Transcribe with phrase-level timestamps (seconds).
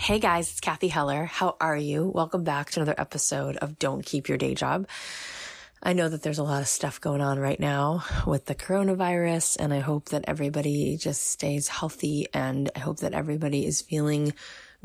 [0.00, 1.26] Hey guys, it's Cathy Heller.
[1.26, 2.06] How are you?
[2.06, 4.88] Welcome back to another episode of Don't Keep Your Day Job.
[5.82, 9.58] I know that there's a lot of stuff going on right now with the coronavirus,
[9.60, 14.32] and I hope that everybody just stays healthy and I hope that everybody is feeling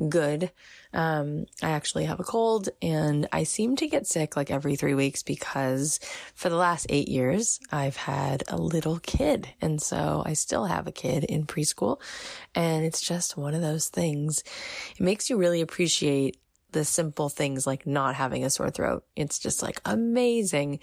[0.09, 0.51] good.
[0.93, 4.93] Um, I actually have a cold and I seem to get sick like every three
[4.93, 5.99] weeks because
[6.33, 9.47] for the last eight years, I've had a little kid.
[9.61, 11.99] And so I still have a kid in preschool
[12.53, 14.43] and it's just one of those things.
[14.97, 16.37] It makes you really appreciate
[16.75, 19.05] the simple things like not having a sore throat.
[19.15, 20.81] It's just like amazing.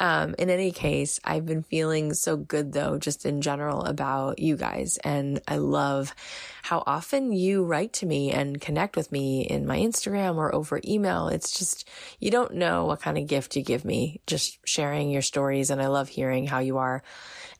[0.00, 4.56] Um, in any case, I've been feeling so good though, just in general about you
[4.56, 4.98] guys.
[5.04, 6.14] And I love
[6.62, 10.80] how often you write to me and connect with me in my Instagram or over
[10.82, 11.28] email.
[11.28, 11.86] It's just,
[12.18, 15.68] you don't know what kind of gift you give me just sharing your stories.
[15.68, 17.02] And I love hearing how you are.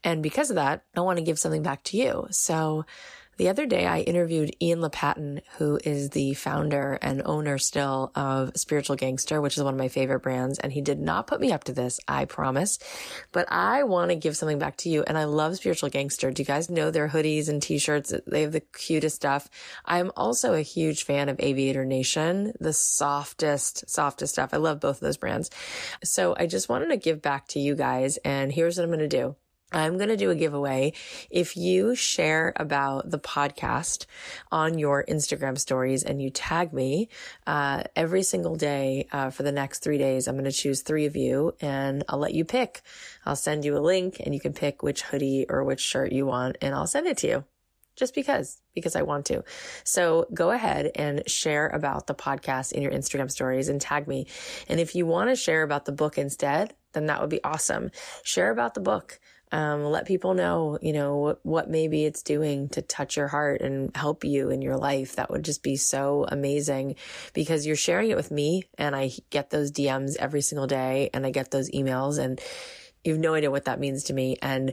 [0.02, 2.28] And because of that, I want to give something back to you.
[2.30, 2.86] So
[3.36, 8.52] the other day, I interviewed Ian Lopatin, who is the founder and owner still of
[8.56, 10.58] Spiritual Gangster, which is one of my favorite brands.
[10.58, 12.78] And he did not put me up to this, I promise.
[13.32, 15.04] But I want to give something back to you.
[15.06, 16.30] And I love Spiritual Gangster.
[16.30, 18.14] Do you guys know their hoodies and t-shirts?
[18.26, 19.48] They have the cutest stuff.
[19.84, 24.50] I'm also a huge fan of Aviator Nation, the softest, softest stuff.
[24.52, 25.50] I love both of those brands.
[26.02, 28.16] So I just wanted to give back to you guys.
[28.18, 29.36] And here's what I'm going to do.
[29.74, 30.92] I'm going to do a giveaway.
[31.30, 34.06] If you share about the podcast
[34.52, 37.08] on your Instagram stories and you tag me,
[37.46, 41.06] uh, every single day, uh, for the next three days, I'm going to choose three
[41.06, 42.82] of you and I'll let you pick.
[43.26, 46.24] I'll send you a link and you can pick which hoodie or which shirt you
[46.24, 47.44] want and I'll send it to you
[47.96, 49.42] just because, because I want to.
[49.82, 54.28] So go ahead and share about the podcast in your Instagram stories and tag me.
[54.68, 57.90] And if you want to share about the book instead, then that would be awesome.
[58.22, 59.18] Share about the book.
[59.54, 63.60] Um, let people know, you know, what, what maybe it's doing to touch your heart
[63.60, 65.14] and help you in your life.
[65.14, 66.96] That would just be so amazing
[67.34, 71.24] because you're sharing it with me and I get those DMs every single day and
[71.24, 72.40] I get those emails and
[73.04, 74.38] you have no idea what that means to me.
[74.42, 74.72] And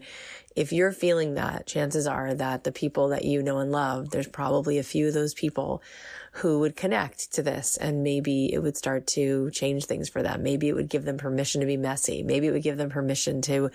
[0.55, 4.27] if you're feeling that, chances are that the people that you know and love, there's
[4.27, 5.83] probably a few of those people
[6.31, 10.41] who would connect to this and maybe it would start to change things for them.
[10.41, 12.23] Maybe it would give them permission to be messy.
[12.23, 13.69] Maybe it would give them permission to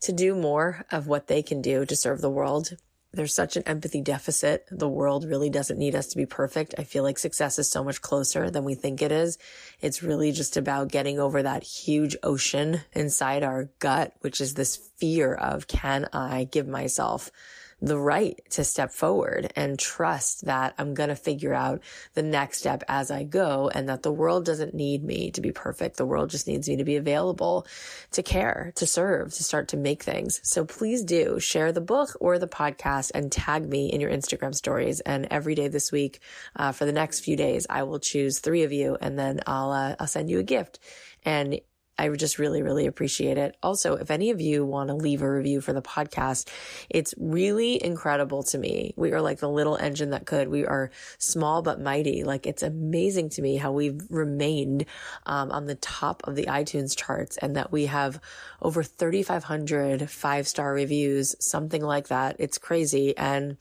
[0.00, 2.76] to do more of what they can do to serve the world.
[3.12, 4.66] There's such an empathy deficit.
[4.70, 6.74] The world really doesn't need us to be perfect.
[6.76, 9.38] I feel like success is so much closer than we think it is.
[9.80, 14.76] It's really just about getting over that huge ocean inside our gut, which is this
[14.98, 17.32] fear of, can I give myself
[17.80, 21.80] the right to step forward and trust that I'm going to figure out
[22.14, 25.52] the next step as I go and that the world doesn't need me to be
[25.52, 25.96] perfect.
[25.96, 27.66] The world just needs me to be available
[28.12, 30.40] to care, to serve, to start to make things.
[30.42, 34.54] So please do share the book or the podcast and tag me in your Instagram
[34.54, 35.00] stories.
[35.00, 36.20] And every day this week,
[36.56, 39.70] uh, for the next few days, I will choose three of you and then I'll,
[39.70, 40.80] uh, I'll send you a gift.
[41.24, 41.60] And
[41.98, 43.56] I just really, really appreciate it.
[43.62, 46.48] Also, if any of you want to leave a review for the podcast,
[46.88, 48.94] it's really incredible to me.
[48.96, 50.48] We are like the little engine that could.
[50.48, 52.22] We are small but mighty.
[52.22, 54.86] Like it's amazing to me how we've remained
[55.26, 58.20] um, on the top of the iTunes charts and that we have
[58.62, 62.36] over 3,500 five star reviews, something like that.
[62.38, 63.16] It's crazy.
[63.16, 63.56] And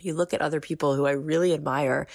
[0.00, 2.06] you look at other people who I really admire,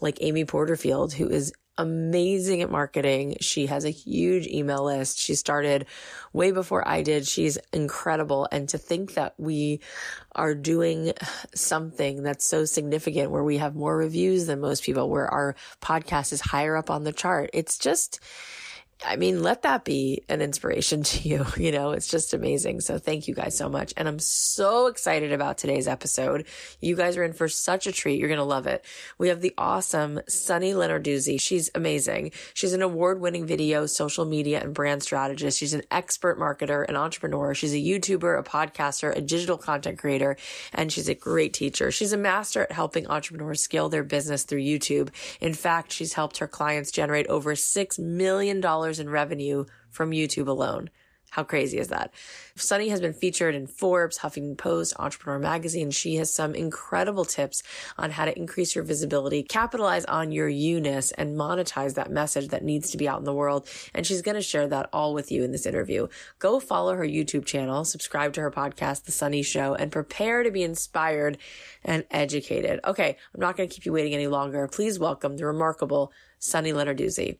[0.00, 3.36] like Amy Porterfield, who is amazing at marketing.
[3.40, 5.18] She has a huge email list.
[5.18, 5.86] She started
[6.32, 7.26] way before I did.
[7.26, 8.48] She's incredible.
[8.52, 9.80] And to think that we
[10.32, 11.12] are doing
[11.54, 16.32] something that's so significant where we have more reviews than most people, where our podcast
[16.32, 17.50] is higher up on the chart.
[17.52, 18.20] It's just,
[19.04, 21.46] I mean, let that be an inspiration to you.
[21.56, 22.80] You know, it's just amazing.
[22.80, 23.92] So thank you guys so much.
[23.96, 26.46] And I'm so excited about today's episode.
[26.80, 28.18] You guys are in for such a treat.
[28.18, 28.84] You're going to love it.
[29.18, 31.40] We have the awesome Sunny Lenarduzzi.
[31.40, 32.32] She's amazing.
[32.54, 35.58] She's an award winning video, social media and brand strategist.
[35.58, 37.54] She's an expert marketer an entrepreneur.
[37.54, 40.36] She's a YouTuber, a podcaster, a digital content creator,
[40.72, 41.90] and she's a great teacher.
[41.90, 45.10] She's a master at helping entrepreneurs scale their business through YouTube.
[45.40, 48.60] In fact, she's helped her clients generate over $6 million
[48.98, 50.90] in revenue from YouTube alone.
[51.30, 52.14] How crazy is that?
[52.54, 55.90] Sunny has been featured in Forbes, Huffington Post, Entrepreneur Magazine.
[55.90, 57.64] She has some incredible tips
[57.98, 62.62] on how to increase your visibility, capitalize on your you-ness, and monetize that message that
[62.62, 63.66] needs to be out in the world.
[63.92, 66.06] And she's going to share that all with you in this interview.
[66.38, 70.52] Go follow her YouTube channel, subscribe to her podcast, The Sunny Show, and prepare to
[70.52, 71.38] be inspired
[71.84, 72.78] and educated.
[72.84, 74.68] Okay, I'm not going to keep you waiting any longer.
[74.68, 77.38] Please welcome the remarkable Sunny Lenarduzzi.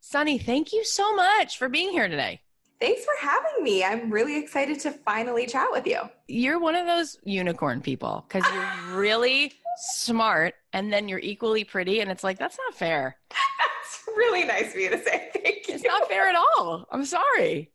[0.00, 2.40] Sunny, thank you so much for being here today.
[2.80, 3.82] Thanks for having me.
[3.82, 6.00] I'm really excited to finally chat with you.
[6.28, 12.00] You're one of those unicorn people because you're really smart, and then you're equally pretty.
[12.00, 13.16] And it's like, that's not fair.
[13.30, 15.30] That's really nice of you to say.
[15.42, 15.74] Thank you.
[15.74, 16.86] It's not fair at all.
[16.90, 17.70] I'm sorry.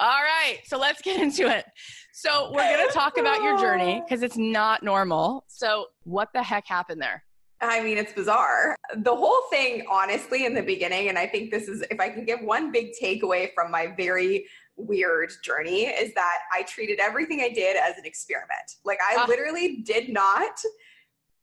[0.00, 1.64] All right, so let's get into it.
[2.12, 5.44] So, we're going to talk about your journey because it's not normal.
[5.48, 7.24] So, what the heck happened there?
[7.60, 8.76] I mean, it's bizarre.
[8.96, 12.24] The whole thing, honestly, in the beginning, and I think this is, if I can
[12.24, 14.46] give one big takeaway from my very
[14.76, 18.76] weird journey, is that I treated everything I did as an experiment.
[18.84, 20.52] Like, I uh, literally did not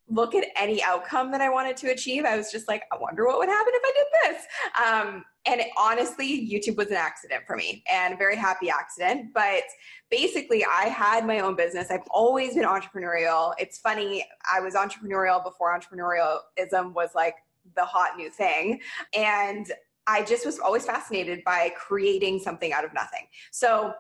[0.07, 2.25] look at any outcome that I wanted to achieve.
[2.25, 4.45] I was just like, I wonder what would happen if I did this.
[4.85, 9.33] Um, and it, honestly, YouTube was an accident for me and a very happy accident.
[9.33, 9.63] But
[10.11, 11.89] basically, I had my own business.
[11.89, 13.53] I've always been entrepreneurial.
[13.57, 17.35] It's funny, I was entrepreneurial before entrepreneurialism was like
[17.75, 18.81] the hot new thing.
[19.15, 19.71] And
[20.07, 23.27] I just was always fascinated by creating something out of nothing.
[23.51, 23.93] So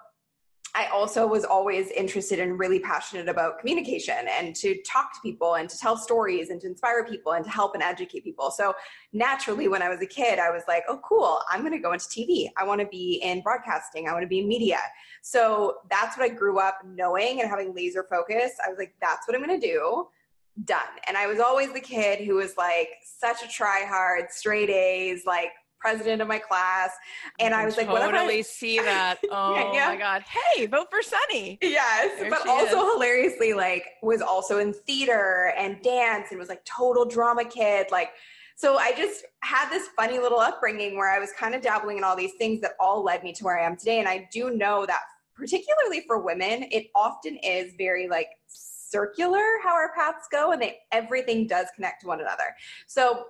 [0.75, 5.55] I also was always interested and really passionate about communication and to talk to people
[5.55, 8.51] and to tell stories and to inspire people and to help and educate people.
[8.51, 8.73] So
[9.13, 11.93] naturally, when I was a kid, I was like, oh, cool, I'm going to go
[11.93, 12.49] into TV.
[12.57, 14.09] I want to be in broadcasting.
[14.09, 14.79] I want to be in media.
[15.21, 18.51] So that's what I grew up knowing and having laser focus.
[18.63, 20.07] I was like, that's what I'm going to do.
[20.65, 20.81] Done.
[21.07, 25.23] And I was always the kid who was like such a try hard, straight A's,
[25.25, 25.51] like
[25.85, 26.91] president of my class.
[27.39, 28.39] And I, I was like, totally.
[28.39, 29.17] I see that.
[29.31, 29.89] Oh yeah.
[29.89, 30.23] my God.
[30.23, 31.57] Hey, vote for Sunny.
[31.61, 32.19] Yes.
[32.19, 32.93] There but also is.
[32.93, 37.87] hilariously, like, was also in theater and dance and was like total drama kid.
[37.91, 38.11] Like,
[38.55, 42.03] so I just had this funny little upbringing where I was kind of dabbling in
[42.03, 43.99] all these things that all led me to where I am today.
[43.99, 45.01] And I do know that
[45.35, 50.77] particularly for women, it often is very like circular how our paths go and they
[50.91, 52.55] everything does connect to one another.
[52.87, 53.25] So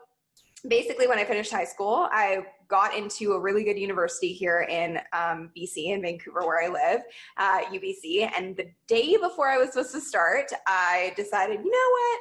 [0.68, 4.98] basically when i finished high school i got into a really good university here in
[5.14, 7.02] um, bc in vancouver where i live
[7.38, 11.92] uh, ubc and the day before i was supposed to start i decided you know
[11.92, 12.20] what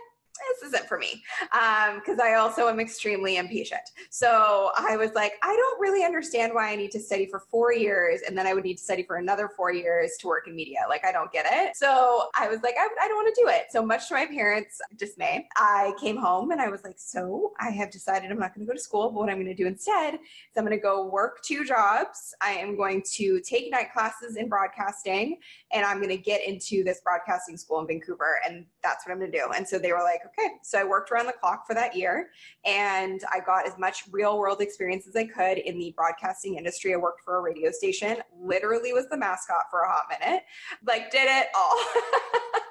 [0.60, 3.82] this isn't for me because um, I also am extremely impatient.
[4.10, 7.72] So I was like, I don't really understand why I need to study for four
[7.72, 10.56] years and then I would need to study for another four years to work in
[10.56, 10.80] media.
[10.88, 11.76] Like, I don't get it.
[11.76, 13.66] So I was like, I, I don't want to do it.
[13.70, 17.70] So much to my parents' dismay, I came home and I was like, so I
[17.70, 19.66] have decided I'm not going to go to school, but what I'm going to do
[19.66, 20.20] instead is
[20.56, 22.34] I'm going to go work two jobs.
[22.40, 25.38] I am going to take night classes in broadcasting
[25.72, 28.40] and I'm going to get into this broadcasting school in Vancouver.
[28.46, 29.48] And that's what I'm going to do.
[29.54, 30.54] And so they were like, okay.
[30.62, 32.30] So I worked around the clock for that year
[32.64, 36.94] and I got as much real world experience as I could in the broadcasting industry.
[36.94, 40.42] I worked for a radio station, literally was the mascot for a hot minute,
[40.86, 41.78] like, did it all.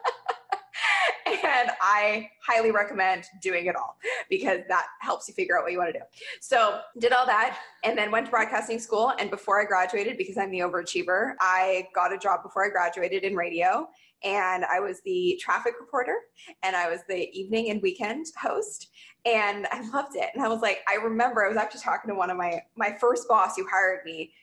[1.26, 3.98] and I highly recommend doing it all
[4.30, 6.06] because that helps you figure out what you want to do.
[6.42, 9.14] So, did all that and then went to broadcasting school.
[9.20, 13.24] And before I graduated, because I'm the overachiever, I got a job before I graduated
[13.24, 13.88] in radio
[14.24, 16.16] and I was the traffic reporter
[16.64, 18.90] and I was the evening and weekend host
[19.25, 20.30] and I loved it.
[20.34, 22.96] And I was like, I remember I was actually talking to one of my my
[23.00, 24.34] first boss who hired me.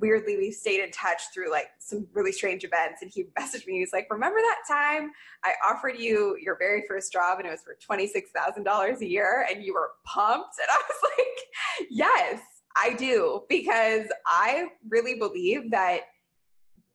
[0.00, 3.02] Weirdly, we stayed in touch through like some really strange events.
[3.02, 3.74] And he messaged me.
[3.74, 5.10] He was like, Remember that time
[5.44, 9.62] I offered you your very first job and it was for $26,000 a year and
[9.62, 10.56] you were pumped?
[10.58, 12.40] And I was like, Yes,
[12.76, 13.44] I do.
[13.48, 16.00] Because I really believe that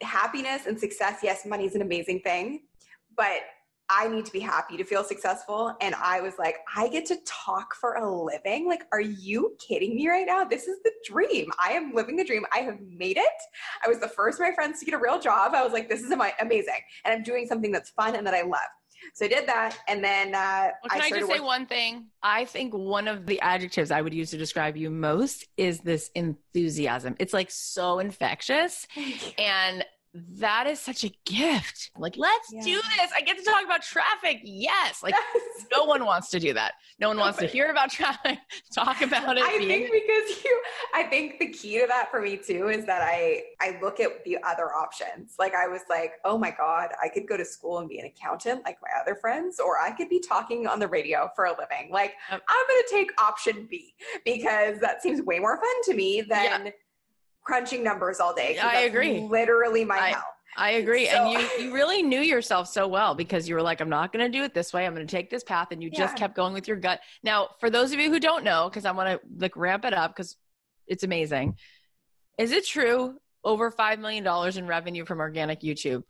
[0.02, 2.62] happiness and success, yes, money is an amazing thing,
[3.16, 3.42] but
[3.94, 5.76] I need to be happy to feel successful.
[5.82, 8.66] And I was like, I get to talk for a living.
[8.66, 10.46] Like, are you kidding me right now?
[10.46, 11.52] This is the dream.
[11.60, 12.46] I am living the dream.
[12.54, 13.26] I have made it.
[13.86, 15.54] I was the first of my friends to get a real job.
[15.54, 16.80] I was like, this is amazing.
[17.04, 18.62] And I'm doing something that's fun and that I love.
[19.14, 22.08] So I did that, and then uh, well, can I, I just say one thing?
[22.22, 26.10] I think one of the adjectives I would use to describe you most is this
[26.16, 27.16] enthusiasm.
[27.20, 28.88] It's like so infectious,
[29.38, 31.92] and that is such a gift.
[31.98, 32.62] Like, let's yeah.
[32.62, 33.12] do this.
[33.16, 34.42] I get to talk about traffic.
[34.44, 35.02] Yes.
[35.02, 35.66] Like, yes.
[35.76, 36.74] no one wants to do that.
[37.00, 38.40] No one wants to hear about traffic,
[38.76, 39.44] talk about it.
[39.44, 40.62] I think because you,
[40.94, 44.24] I think the key to that for me too is that I, I look at
[44.26, 45.36] the other options.
[45.40, 48.06] Like, I was like, oh my God, I could go to school and be an
[48.06, 51.52] accountant like my other friends, or I could be talking on the radio for a
[51.52, 51.90] living.
[51.92, 52.16] Like.
[52.32, 53.94] I'm going to take option B
[54.26, 56.66] because that seems way more fun to me than.
[56.66, 56.72] Yeah
[57.52, 58.58] crunching numbers all day.
[58.58, 59.20] I agree.
[59.20, 60.24] Literally my I, hell.
[60.56, 61.08] I agree.
[61.08, 64.14] So, and you, you really knew yourself so well because you were like, I'm not
[64.14, 64.86] going to do it this way.
[64.86, 65.68] I'm going to take this path.
[65.72, 66.00] And you yeah.
[66.00, 67.02] just kept going with your gut.
[67.24, 69.94] Now, for those of you who don't know, because I want to like ramp it
[69.94, 70.38] up because
[70.88, 71.58] it's amazing.
[72.38, 74.26] Is it true over $5 million
[74.58, 76.04] in revenue from organic YouTube?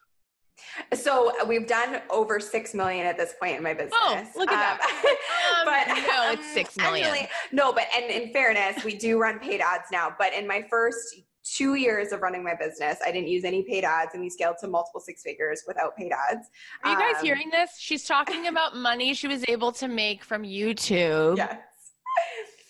[0.93, 3.93] So we've done over six million at this point in my business.
[3.95, 5.17] Oh, look at um, that!
[5.51, 7.27] Um, but no, it's six million.
[7.51, 10.13] No, but and in fairness, we do run paid ads now.
[10.17, 12.97] But in my first two years of running my business.
[13.05, 16.11] I didn't use any paid ads and we scaled to multiple six figures without paid
[16.11, 16.47] ads.
[16.83, 17.71] Are you guys um, hearing this?
[17.77, 21.37] She's talking about money she was able to make from YouTube.
[21.37, 21.57] Yes.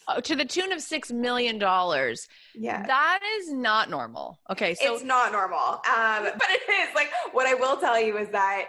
[0.07, 2.27] Oh, to the tune of six million dollars.
[2.55, 4.39] Yeah, that is not normal.
[4.49, 5.81] Okay, so it's not normal, um,
[6.37, 6.95] but it is.
[6.95, 8.65] Like what I will tell you is that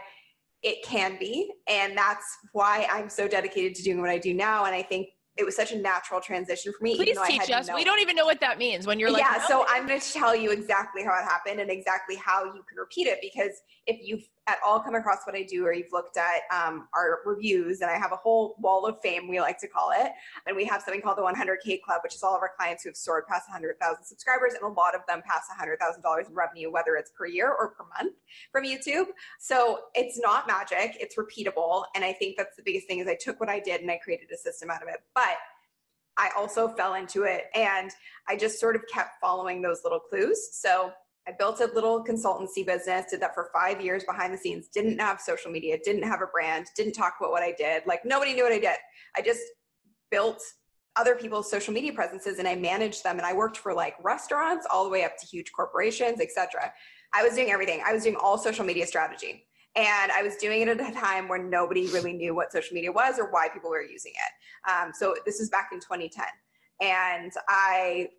[0.63, 4.67] it can be, and that's why I'm so dedicated to doing what I do now.
[4.67, 5.09] And I think
[5.43, 6.97] it was such a natural transition for me.
[6.97, 7.69] Please teach us.
[7.75, 9.47] We don't even know what that means when you're like, yeah.
[9.47, 12.79] So I'm going to tell you exactly how it happened and exactly how you can
[12.79, 16.17] repeat it because if you've at all come across what I do or you've looked
[16.17, 19.69] at um, our reviews, and I have a whole wall of fame, we like to
[19.69, 20.11] call it.
[20.47, 22.89] And we have something called the 100K Club, which is all of our clients who
[22.89, 26.97] have soared past 100,000 subscribers, and a lot of them pass $100,000 in revenue, whether
[26.97, 28.17] it's per year or per month
[28.51, 29.07] from YouTube.
[29.39, 31.85] So it's not magic, it's repeatable.
[31.95, 33.99] And I think that's the biggest thing is I took what I did and I
[33.99, 34.97] created a system out of it.
[35.15, 35.37] But
[36.17, 37.91] I also fell into it and
[38.29, 40.51] I just sort of kept following those little clues.
[40.53, 40.93] So
[41.27, 44.99] I built a little consultancy business, did that for five years behind the scenes, didn't
[44.99, 47.85] have social media, didn't have a brand, didn't talk about what I did.
[47.87, 48.77] Like nobody knew what I did.
[49.17, 49.41] I just
[50.11, 50.43] built
[50.97, 54.67] other people's social media presences and I managed them and I worked for like restaurants
[54.71, 56.73] all the way up to huge corporations, etc.
[57.15, 57.83] I was doing everything.
[57.87, 59.47] I was doing all social media strategy.
[59.75, 62.93] And I was doing it at a time where nobody really knew what social media
[62.93, 64.71] was or why people were using it.
[64.71, 66.27] Um, so this is back in 2010.
[66.83, 68.11] And I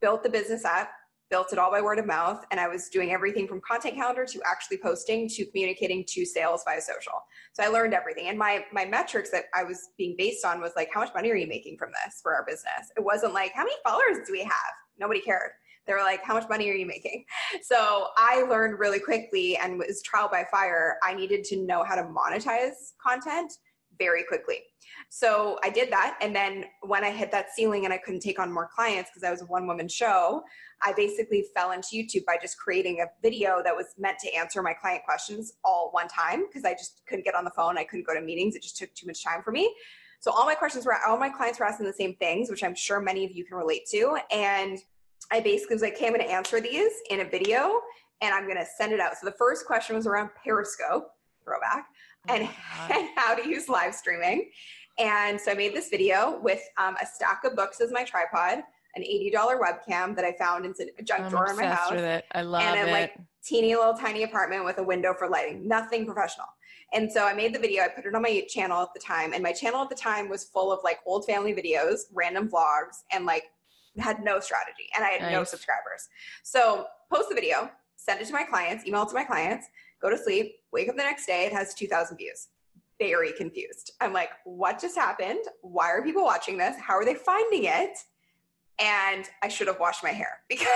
[0.00, 0.88] built the business up
[1.30, 4.24] built it all by word of mouth and i was doing everything from content calendar
[4.26, 7.22] to actually posting to communicating to sales via social.
[7.52, 8.28] So i learned everything.
[8.28, 11.30] And my my metrics that i was being based on was like how much money
[11.30, 12.90] are you making from this for our business?
[12.96, 14.72] It wasn't like how many followers do we have?
[14.98, 15.52] Nobody cared.
[15.86, 17.24] They were like how much money are you making?
[17.62, 20.96] So i learned really quickly and was trial by fire.
[21.02, 23.52] I needed to know how to monetize content
[23.98, 24.56] very quickly.
[25.10, 26.16] So I did that.
[26.20, 29.24] And then when I hit that ceiling and I couldn't take on more clients because
[29.24, 30.42] I was a one woman show,
[30.82, 34.62] I basically fell into YouTube by just creating a video that was meant to answer
[34.62, 37.76] my client questions all one time because I just couldn't get on the phone.
[37.76, 38.56] I couldn't go to meetings.
[38.56, 39.74] It just took too much time for me.
[40.20, 42.74] So all my questions were, all my clients were asking the same things, which I'm
[42.74, 44.18] sure many of you can relate to.
[44.30, 44.78] And
[45.30, 47.80] I basically was like, okay, I'm going to answer these in a video
[48.20, 49.12] and I'm going to send it out.
[49.20, 51.10] So the first question was around Periscope,
[51.44, 51.86] throwback,
[52.28, 52.42] oh and,
[52.90, 54.50] and how to use live streaming.
[54.98, 58.62] And so I made this video with um, a stack of books as my tripod,
[58.94, 61.90] an $80 webcam that I found in a junk I'm drawer in my house.
[61.90, 62.24] With it.
[62.32, 62.92] I love and a it.
[62.92, 66.46] like teeny little tiny apartment with a window for lighting, nothing professional.
[66.92, 69.32] And so I made the video, I put it on my channel at the time,
[69.32, 73.04] and my channel at the time was full of like old family videos, random vlogs,
[73.12, 73.44] and like
[73.98, 75.32] had no strategy and I had nice.
[75.32, 76.08] no subscribers.
[76.42, 79.66] So post the video, send it to my clients, email it to my clients,
[80.00, 82.48] go to sleep, wake up the next day, it has 2,000 views
[83.00, 83.92] very confused.
[84.00, 85.40] I'm like, what just happened?
[85.62, 86.76] Why are people watching this?
[86.78, 87.98] How are they finding it?
[88.80, 90.70] And I should have washed my hair because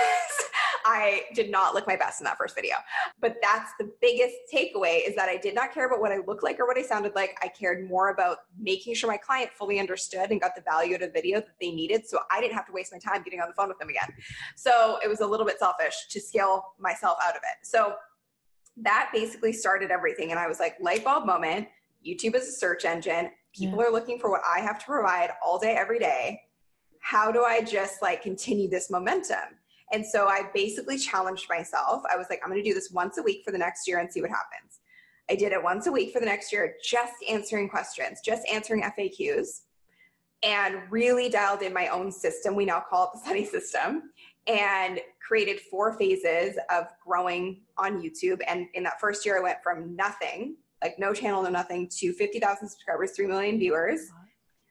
[0.85, 2.75] I did not look my best in that first video.
[3.19, 6.43] But that's the biggest takeaway is that I did not care about what I looked
[6.43, 7.37] like or what I sounded like.
[7.41, 11.01] I cared more about making sure my client fully understood and got the value out
[11.01, 12.07] of the video that they needed.
[12.07, 14.13] So I didn't have to waste my time getting on the phone with them again.
[14.55, 17.65] So it was a little bit selfish to scale myself out of it.
[17.65, 17.95] So
[18.77, 20.31] that basically started everything.
[20.31, 21.67] And I was like, light bulb moment
[22.05, 23.31] YouTube is a search engine.
[23.53, 23.85] People yeah.
[23.85, 26.41] are looking for what I have to provide all day, every day.
[27.05, 29.59] How do I just like continue this momentum?
[29.93, 32.01] And so I basically challenged myself.
[32.11, 33.99] I was like, I'm going to do this once a week for the next year
[33.99, 34.79] and see what happens.
[35.29, 38.81] I did it once a week for the next year, just answering questions, just answering
[38.81, 39.61] FAQs,
[40.41, 42.55] and really dialed in my own system.
[42.55, 44.09] We now call it the Sunny system,
[44.47, 48.39] and created four phases of growing on YouTube.
[48.47, 52.13] And in that first year, I went from nothing like no channel, no nothing, to
[52.13, 54.09] 50,000 subscribers, 3 million viewers.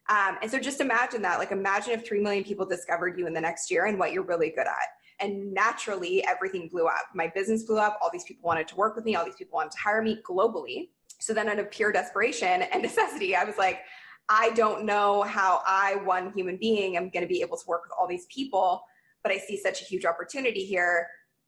[0.09, 1.39] Um, and so just imagine that.
[1.39, 4.23] Like, imagine if 3 million people discovered you in the next year and what you're
[4.23, 4.87] really good at.
[5.19, 7.05] And naturally, everything blew up.
[7.13, 7.97] My business blew up.
[8.01, 9.15] All these people wanted to work with me.
[9.15, 10.89] All these people wanted to hire me globally.
[11.19, 13.79] So then, out of pure desperation and necessity, I was like,
[14.27, 17.83] I don't know how I, one human being, am going to be able to work
[17.83, 18.83] with all these people,
[19.23, 21.07] but I see such a huge opportunity here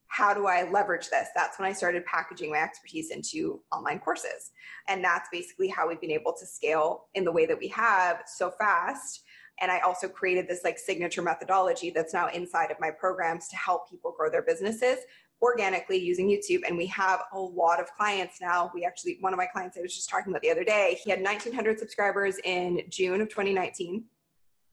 [0.09, 1.29] how do I leverage this?
[1.35, 4.51] That's when I started packaging my expertise into online courses.
[4.87, 8.23] And that's basically how we've been able to scale in the way that we have
[8.25, 9.23] so fast.
[9.59, 13.55] And I also created this like signature methodology that's now inside of my programs to
[13.55, 14.99] help people grow their businesses
[15.41, 16.61] organically using YouTube.
[16.67, 18.71] And we have a lot of clients now.
[18.73, 21.09] We actually, one of my clients I was just talking about the other day, he
[21.09, 24.03] had 1,900 subscribers in June of 2019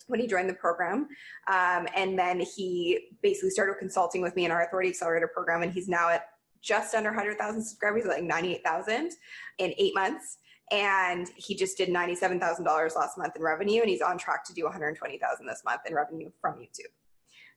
[0.06, 1.08] when he joined the program.
[1.50, 5.62] Um, and then he basically started consulting with me in our Authority Accelerator program.
[5.62, 6.26] And he's now at
[6.62, 9.12] just under 100,000 subscribers, like 98,000
[9.58, 10.38] in eight months.
[10.72, 13.80] And he just did $97,000 last month in revenue.
[13.82, 16.92] And he's on track to do 120,000 this month in revenue from YouTube.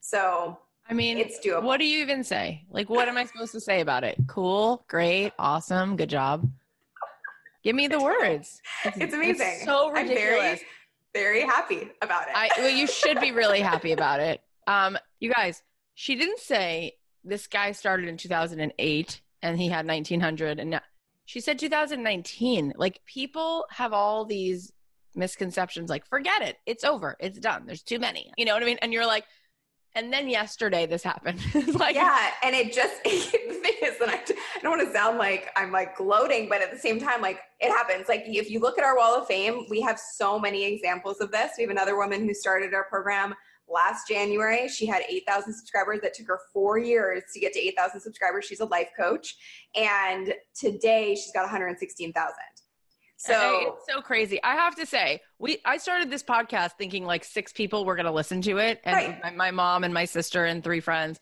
[0.01, 0.57] So
[0.89, 1.63] I mean, It's doable.
[1.63, 2.65] What do you even say?
[2.69, 4.17] Like, what am I supposed to say about it?
[4.27, 6.49] Cool, great, awesome, good job.
[7.63, 8.61] Give me the words.
[8.95, 9.65] It's amazing.
[9.65, 10.61] so I'm ridiculous.
[11.23, 12.33] Very, happy about it.
[12.35, 14.41] I well, you should be really happy about it.
[14.67, 15.63] Um, you guys,
[15.95, 16.93] she didn't say
[17.23, 20.81] this guy started in 2008 and he had 1900 and now
[21.25, 22.73] she said 2019.
[22.77, 24.71] Like people have all these
[25.15, 26.57] misconceptions like forget it.
[26.65, 27.17] It's over.
[27.19, 27.65] It's done.
[27.65, 28.31] There's too many.
[28.37, 28.79] You know what I mean?
[28.81, 29.25] And you're like
[29.95, 31.39] and then yesterday this happened.
[31.75, 34.21] like yeah, and it just the thing is that I,
[34.55, 37.39] I don't want to sound like I'm like gloating, but at the same time, like
[37.59, 38.07] it happens.
[38.07, 41.31] Like if you look at our wall of fame, we have so many examples of
[41.31, 41.51] this.
[41.57, 43.33] We have another woman who started our program
[43.69, 44.67] last January.
[44.69, 45.99] She had 8,000 subscribers.
[46.01, 48.45] That took her four years to get to 8,000 subscribers.
[48.45, 49.35] She's a life coach,
[49.75, 52.33] and today she's got 116,000.
[53.17, 54.41] So it's so crazy.
[54.43, 58.05] I have to say, we I started this podcast thinking like six people were going
[58.05, 59.23] to listen to it, and Right.
[59.23, 61.19] my, my mom and my sister and three friends,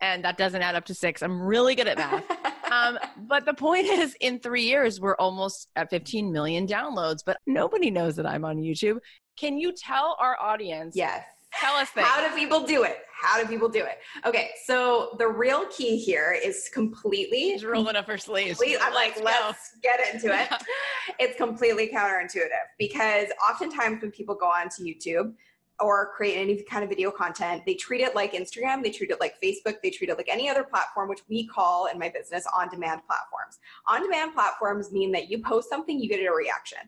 [0.00, 1.22] and that doesn't add up to six.
[1.22, 2.24] I'm really good at math.
[2.72, 7.38] um, but the point is, in three years, we're almost at 15 million downloads, but
[7.46, 8.98] nobody knows that I'm on YouTube.
[9.38, 10.94] Can you tell our audience?
[10.96, 11.24] yes.
[11.54, 12.06] Tell us things.
[12.06, 12.98] How do people do it?
[13.20, 13.98] How do people do it?
[14.24, 17.50] Okay, so the real key here is completely.
[17.52, 18.58] She's rolling up her sleeves.
[18.58, 19.24] complete- I'm like, go.
[19.24, 20.48] let's get into it.
[21.18, 25.34] it's completely counterintuitive because oftentimes when people go onto YouTube
[25.80, 29.20] or create any kind of video content, they treat it like Instagram, they treat it
[29.20, 32.46] like Facebook, they treat it like any other platform, which we call in my business
[32.56, 33.58] on demand platforms.
[33.86, 36.78] On demand platforms mean that you post something, you get a reaction.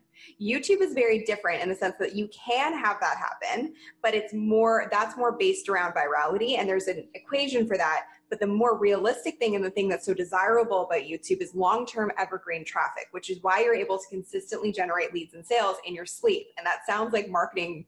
[0.41, 4.35] YouTube is very different in the sense that you can have that happen, but it's
[4.35, 8.79] more that's more based around virality and there's an equation for that but the more
[8.79, 13.09] realistic thing and the thing that's so desirable about YouTube is long term evergreen traffic,
[13.11, 16.47] which is why you're able to consistently generate leads and sales in your sleep.
[16.57, 17.87] And that sounds like marketing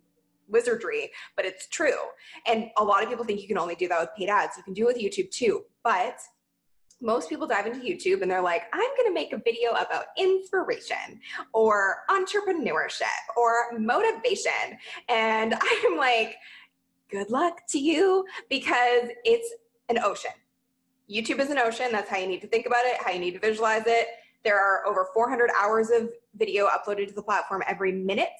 [0.52, 1.98] wizardry, but it's true.
[2.46, 4.56] And a lot of people think you can only do that with paid ads.
[4.56, 5.64] You can do it with YouTube too.
[5.82, 6.18] But
[7.02, 10.06] most people dive into YouTube and they're like, I'm going to make a video about
[10.16, 11.20] inspiration
[11.52, 13.02] or entrepreneurship
[13.36, 14.78] or motivation.
[15.08, 16.36] And I'm like,
[17.10, 19.52] good luck to you because it's
[19.88, 20.30] an ocean.
[21.10, 21.88] YouTube is an ocean.
[21.90, 24.06] That's how you need to think about it, how you need to visualize it.
[24.44, 28.30] There are over 400 hours of video uploaded to the platform every minute.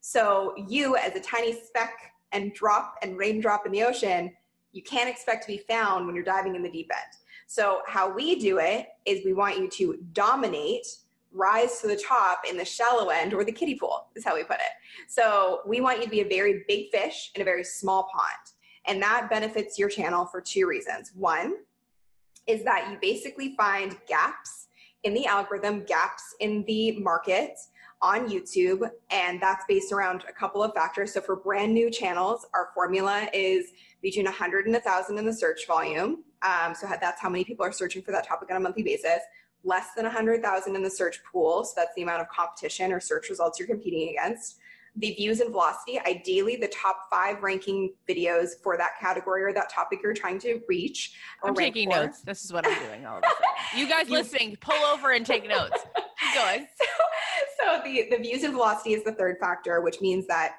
[0.00, 4.32] So, you as a tiny speck and drop and raindrop in the ocean,
[4.72, 7.14] you can't expect to be found when you're diving in the deep end.
[7.46, 10.86] So, how we do it is we want you to dominate,
[11.32, 14.44] rise to the top in the shallow end or the kiddie pool, is how we
[14.44, 14.72] put it.
[15.08, 18.54] So, we want you to be a very big fish in a very small pond.
[18.86, 21.12] And that benefits your channel for two reasons.
[21.14, 21.56] One
[22.46, 24.68] is that you basically find gaps
[25.04, 27.58] in the algorithm, gaps in the market
[28.00, 31.12] on YouTube, and that's based around a couple of factors.
[31.12, 35.66] So for brand new channels, our formula is between 100 and 1,000 in the search
[35.66, 36.24] volume.
[36.42, 39.20] Um, so that's how many people are searching for that topic on a monthly basis.
[39.64, 43.28] Less than 100,000 in the search pool, so that's the amount of competition or search
[43.28, 44.58] results you're competing against.
[44.96, 49.68] The views and velocity, ideally the top five ranking videos for that category or that
[49.68, 51.14] topic you're trying to reach.
[51.42, 51.96] I'm taking for.
[51.96, 52.22] notes.
[52.22, 53.44] This is what I'm doing all of a sudden.
[53.76, 55.84] You guys listening, pull over and take notes.
[55.94, 56.66] Keep going.
[56.80, 56.86] so,
[57.58, 60.56] so the, the views and velocity is the third factor, which means that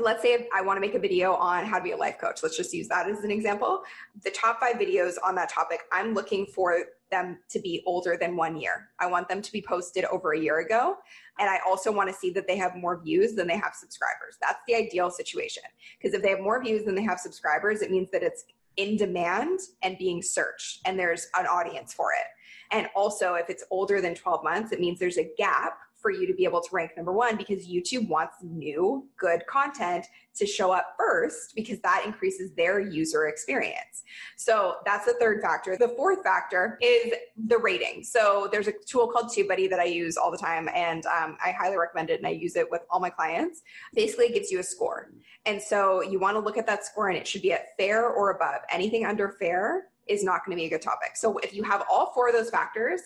[0.00, 2.40] let's say I want to make a video on how to be a life coach.
[2.42, 3.82] Let's just use that as an example.
[4.24, 6.78] The top five videos on that topic, I'm looking for
[7.10, 8.88] them to be older than one year.
[8.98, 10.96] I want them to be posted over a year ago.
[11.38, 14.38] And I also want to see that they have more views than they have subscribers.
[14.40, 15.64] That's the ideal situation.
[15.98, 18.44] Because if they have more views than they have subscribers, it means that it's
[18.76, 22.26] in demand and being searched, and there's an audience for it.
[22.74, 26.26] And also, if it's older than 12 months, it means there's a gap for you
[26.26, 30.72] to be able to rank number one because YouTube wants new, good content to show
[30.72, 34.02] up first because that increases their user experience.
[34.36, 35.76] So that's the third factor.
[35.76, 37.14] The fourth factor is
[37.46, 38.02] the rating.
[38.02, 41.52] So there's a tool called TubeBuddy that I use all the time, and um, I
[41.52, 43.62] highly recommend it, and I use it with all my clients.
[43.94, 45.12] Basically, it gives you a score.
[45.46, 48.08] And so you want to look at that score, and it should be at fair
[48.08, 48.60] or above.
[48.70, 51.16] Anything under fair is not going to be a good topic.
[51.16, 53.02] So if you have all four of those factors,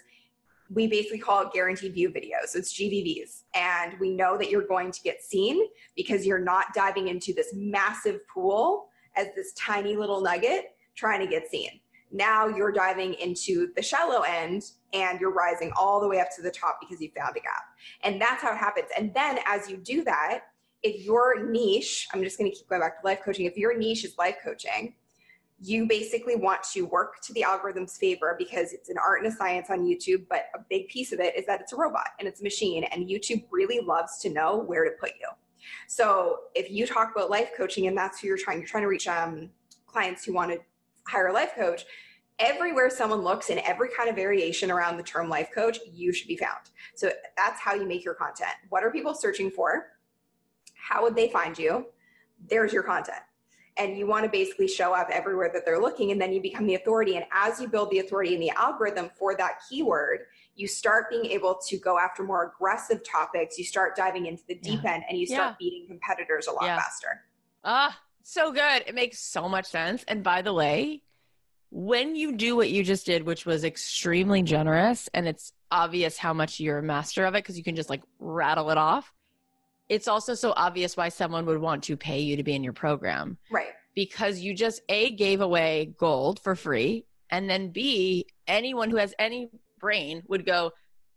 [0.73, 2.49] we basically call it guaranteed view videos.
[2.49, 3.43] So it's GVVs.
[3.55, 7.53] And we know that you're going to get seen because you're not diving into this
[7.55, 11.81] massive pool as this tiny little nugget trying to get seen.
[12.13, 16.43] Now you're diving into the shallow end and you're rising all the way up to
[16.43, 17.65] the top because you found a gap.
[18.03, 18.89] And that's how it happens.
[18.97, 20.45] And then as you do that,
[20.83, 23.77] if your niche, I'm just going to keep going back to life coaching, if your
[23.77, 24.95] niche is life coaching,
[25.61, 29.35] you basically want to work to the algorithm's favor because it's an art and a
[29.35, 32.29] science on YouTube, but a big piece of it is that it's a robot and
[32.29, 35.29] it's a machine, and YouTube really loves to know where to put you.
[35.89, 38.89] So if you talk about life coaching and that's who you're trying, you're trying to
[38.89, 39.51] reach um,
[39.87, 40.59] clients who want to
[41.07, 41.85] hire a life coach,
[42.39, 46.29] everywhere someone looks in every kind of variation around the term life coach, you should
[46.29, 46.71] be found.
[46.95, 48.53] So that's how you make your content.
[48.69, 49.87] What are people searching for?
[50.75, 51.87] How would they find you?
[52.49, 53.23] There's your content.
[53.79, 56.67] And you want to basically show up everywhere that they're looking, and then you become
[56.67, 57.17] the authority.
[57.17, 60.21] And as you build the authority in the algorithm for that keyword,
[60.55, 63.59] you start being able to go after more aggressive topics.
[63.59, 64.95] You start diving into the deep yeah.
[64.95, 65.55] end and you start yeah.
[65.59, 66.79] beating competitors a lot yeah.
[66.79, 67.23] faster.
[67.65, 68.85] Ah, so good.
[68.87, 70.05] It makes so much sense.
[70.09, 71.03] And by the way,
[71.71, 76.33] when you do what you just did, which was extremely generous, and it's obvious how
[76.33, 79.13] much you're a master of it because you can just like rattle it off.
[79.89, 82.73] It's also so obvious why someone would want to pay you to be in your
[82.73, 83.39] program.
[83.51, 83.69] Right.
[83.95, 87.07] Because you just A, gave away gold for free.
[87.31, 90.73] And then B, anyone who has any brain would go,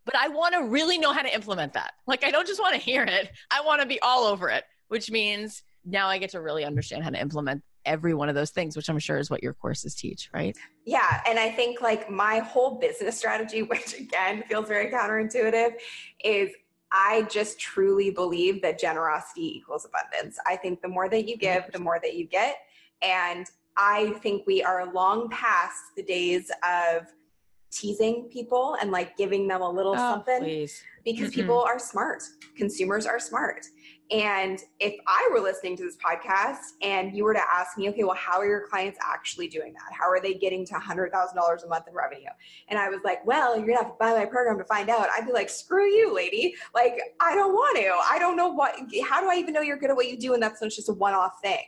[0.05, 1.93] but I want to really know how to implement that.
[2.07, 4.63] Like, I don't just want to hear it, I want to be all over it,
[4.87, 8.51] which means now I get to really understand how to implement every one of those
[8.51, 10.55] things, which I'm sure is what your courses teach, right?
[10.85, 11.21] Yeah.
[11.27, 15.71] And I think like my whole business strategy, which again feels very counterintuitive,
[16.23, 16.51] is
[16.91, 20.39] I just truly believe that generosity equals abundance.
[20.47, 22.57] I think the more that you give, the more that you get.
[23.01, 23.45] And
[23.77, 27.07] I think we are long past the days of
[27.71, 30.83] teasing people and like giving them a little oh, something please.
[31.05, 31.41] because mm-hmm.
[31.41, 32.23] people are smart.
[32.57, 33.65] Consumers are smart.
[34.11, 38.03] And if I were listening to this podcast and you were to ask me, okay,
[38.03, 39.93] well, how are your clients actually doing that?
[39.93, 42.29] How are they getting to $100,000 a month in revenue?
[42.69, 45.07] And I was like, well, you're gonna have to buy my program to find out.
[45.15, 46.55] I'd be like, screw you, lady.
[46.73, 47.91] Like, I don't want to.
[48.09, 48.75] I don't know what,
[49.07, 50.33] how do I even know you're good at what you do?
[50.33, 51.65] And that's just a one off thing.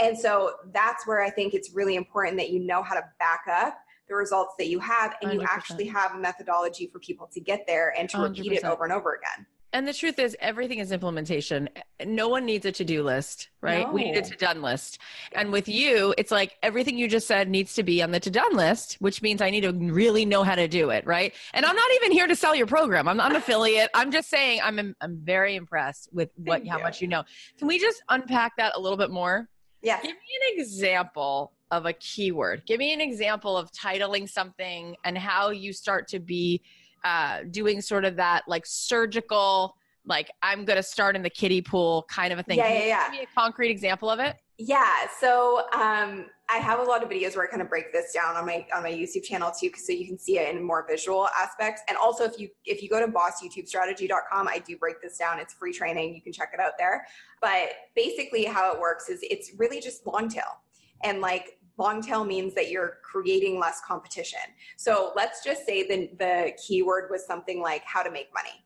[0.00, 3.42] And so that's where I think it's really important that you know how to back
[3.50, 3.78] up
[4.08, 5.34] the results that you have and 100%.
[5.34, 8.28] you actually have a methodology for people to get there and to 100%.
[8.28, 9.46] repeat it over and over again.
[9.74, 11.68] And the truth is, everything is implementation.
[12.04, 13.86] No one needs a to do list, right?
[13.86, 13.92] No.
[13.92, 14.98] We need a to done list.
[15.32, 18.30] And with you, it's like everything you just said needs to be on the to
[18.30, 21.32] done list, which means I need to really know how to do it, right?
[21.54, 23.08] And I'm not even here to sell your program.
[23.08, 23.88] I'm not an affiliate.
[23.94, 26.82] I'm just saying I'm I'm very impressed with what Thank how you.
[26.82, 27.24] much you know.
[27.58, 29.48] Can we just unpack that a little bit more?
[29.80, 30.00] Yeah.
[30.02, 30.16] Give me
[30.50, 32.62] an example of a keyword.
[32.66, 36.62] Give me an example of titling something and how you start to be
[37.04, 41.62] uh, doing sort of that like surgical, like I'm going to start in the kiddie
[41.62, 42.58] pool kind of a thing.
[42.58, 43.04] Yeah, yeah, yeah.
[43.04, 44.36] Give me a concrete example of it.
[44.58, 45.06] Yeah.
[45.18, 48.36] So um, I have a lot of videos where I kind of break this down
[48.36, 51.28] on my on my YouTube channel too, so you can see it in more visual
[51.36, 51.82] aspects.
[51.88, 55.40] And also, if you if you go to bossyoutube.strategy.com, I do break this down.
[55.40, 56.14] It's free training.
[56.14, 57.06] You can check it out there.
[57.40, 60.60] But basically, how it works is it's really just long tail,
[61.02, 64.40] and like long tail means that you're creating less competition.
[64.76, 68.64] So let's just say the, the keyword was something like how to make money.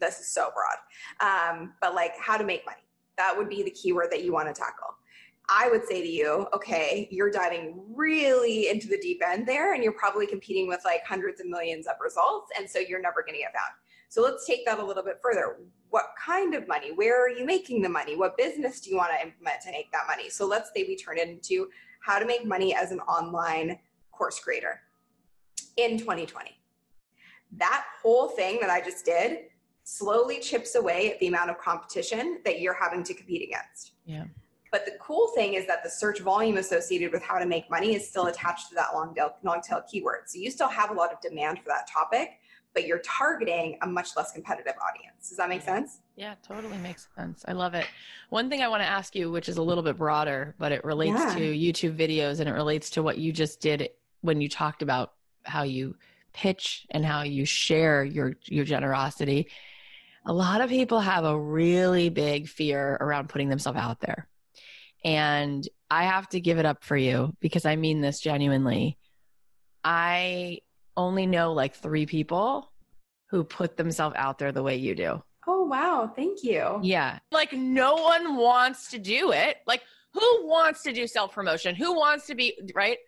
[0.00, 0.78] This is so broad.
[1.20, 2.78] Um, but like how to make money.
[3.18, 4.94] That would be the keyword that you want to tackle.
[5.52, 9.82] I would say to you, okay, you're diving really into the deep end there and
[9.82, 12.50] you're probably competing with like hundreds of millions of results.
[12.56, 13.74] And so you're never going to get found.
[14.10, 15.58] So let's take that a little bit further.
[15.90, 16.92] What kind of money?
[16.92, 18.16] Where are you making the money?
[18.16, 20.28] What business do you want to implement to make that money?
[20.30, 21.68] So let's say we turn it into
[22.00, 23.78] how to make money as an online
[24.12, 24.80] course creator
[25.76, 26.50] in 2020.
[27.56, 29.46] That whole thing that I just did
[29.84, 33.92] slowly chips away at the amount of competition that you're having to compete against.
[34.04, 34.24] Yeah.
[34.70, 37.94] But the cool thing is that the search volume associated with how to make money
[37.94, 40.28] is still attached to that long tail, long tail keyword.
[40.28, 42.38] So you still have a lot of demand for that topic,
[42.74, 45.28] but you're targeting a much less competitive audience.
[45.28, 46.00] Does that make sense?
[46.16, 47.44] Yeah, totally makes sense.
[47.48, 47.86] I love it.
[48.28, 50.84] One thing I want to ask you, which is a little bit broader, but it
[50.84, 51.34] relates yeah.
[51.34, 55.12] to YouTube videos and it relates to what you just did when you talked about
[55.44, 55.96] how you
[56.32, 59.48] pitch and how you share your your generosity.
[60.26, 64.28] A lot of people have a really big fear around putting themselves out there.
[65.02, 68.98] And I have to give it up for you because I mean this genuinely.
[69.82, 70.58] I
[70.96, 72.70] only know like three people
[73.30, 75.22] who put themselves out there the way you do.
[75.46, 76.12] Oh, wow.
[76.14, 76.80] Thank you.
[76.82, 77.18] Yeah.
[77.32, 79.58] Like, no one wants to do it.
[79.66, 81.74] Like, who wants to do self promotion?
[81.74, 82.98] Who wants to be, right?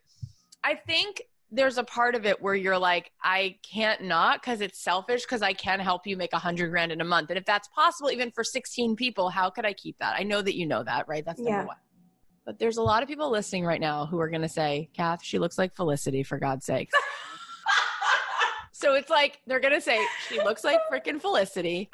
[0.64, 4.82] I think there's a part of it where you're like, I can't not because it's
[4.82, 7.28] selfish because I can help you make a hundred grand in a month.
[7.28, 10.14] And if that's possible, even for 16 people, how could I keep that?
[10.18, 11.24] I know that you know that, right?
[11.24, 11.66] That's number yeah.
[11.66, 11.76] one.
[12.46, 15.22] But there's a lot of people listening right now who are going to say, Cath,
[15.22, 16.90] she looks like Felicity, for God's sake.
[18.82, 21.88] So it's like they're gonna say she looks like freaking Felicity.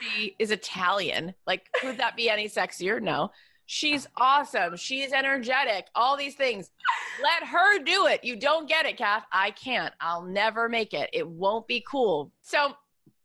[0.00, 1.32] She is Italian.
[1.46, 3.00] Like, could that be any sexier?
[3.00, 3.30] No.
[3.66, 4.76] She's awesome.
[4.76, 5.86] She's energetic.
[5.94, 6.70] All these things.
[7.22, 8.24] Let her do it.
[8.24, 9.24] You don't get it, Cath.
[9.30, 9.94] I can't.
[10.00, 11.08] I'll never make it.
[11.12, 12.32] It won't be cool.
[12.42, 12.74] So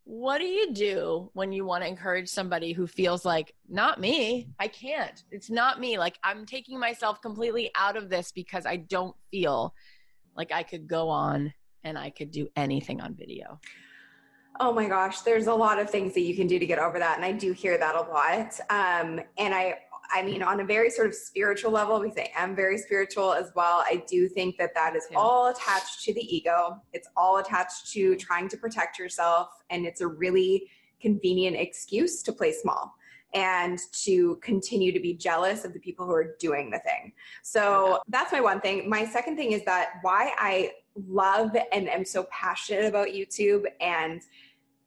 [0.04, 4.50] what do you do when you want to encourage somebody who feels like not me
[4.60, 8.76] i can't it's not me like i'm taking myself completely out of this because i
[8.76, 9.72] don't feel
[10.36, 13.60] like i could go on and i could do anything on video
[14.62, 17.00] Oh my gosh, there's a lot of things that you can do to get over
[17.00, 18.60] that, and I do hear that a lot.
[18.70, 19.78] Um, and I,
[20.12, 23.52] I mean, on a very sort of spiritual level, because I am very spiritual as
[23.56, 23.86] well.
[23.88, 26.82] I do think that that is all attached to the ego.
[26.92, 32.34] It's all attached to trying to protect yourself, and it's a really convenient excuse to
[32.34, 32.94] play small
[33.34, 37.14] and to continue to be jealous of the people who are doing the thing.
[37.44, 38.90] So that's my one thing.
[38.90, 40.72] My second thing is that why I
[41.08, 44.22] love and am so passionate about YouTube and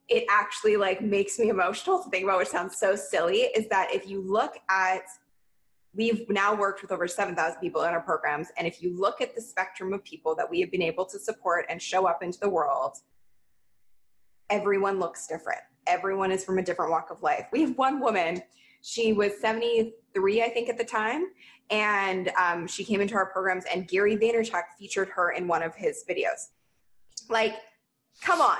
[0.08, 3.88] it actually like makes me emotional to think about, which sounds so silly, is that
[3.94, 5.02] if you look at
[5.94, 8.48] we've now worked with over 7,000 people in our programs.
[8.56, 11.18] And if you look at the spectrum of people that we have been able to
[11.18, 12.96] support and show up into the world,
[14.48, 15.60] everyone looks different.
[15.86, 17.46] Everyone is from a different walk of life.
[17.52, 18.42] We have one woman,
[18.80, 21.26] she was 73, I think, at the time.
[21.70, 25.74] And um, she came into our programs, and Gary Vaynerchuk featured her in one of
[25.74, 26.50] his videos.
[27.30, 27.54] Like,
[28.20, 28.58] come on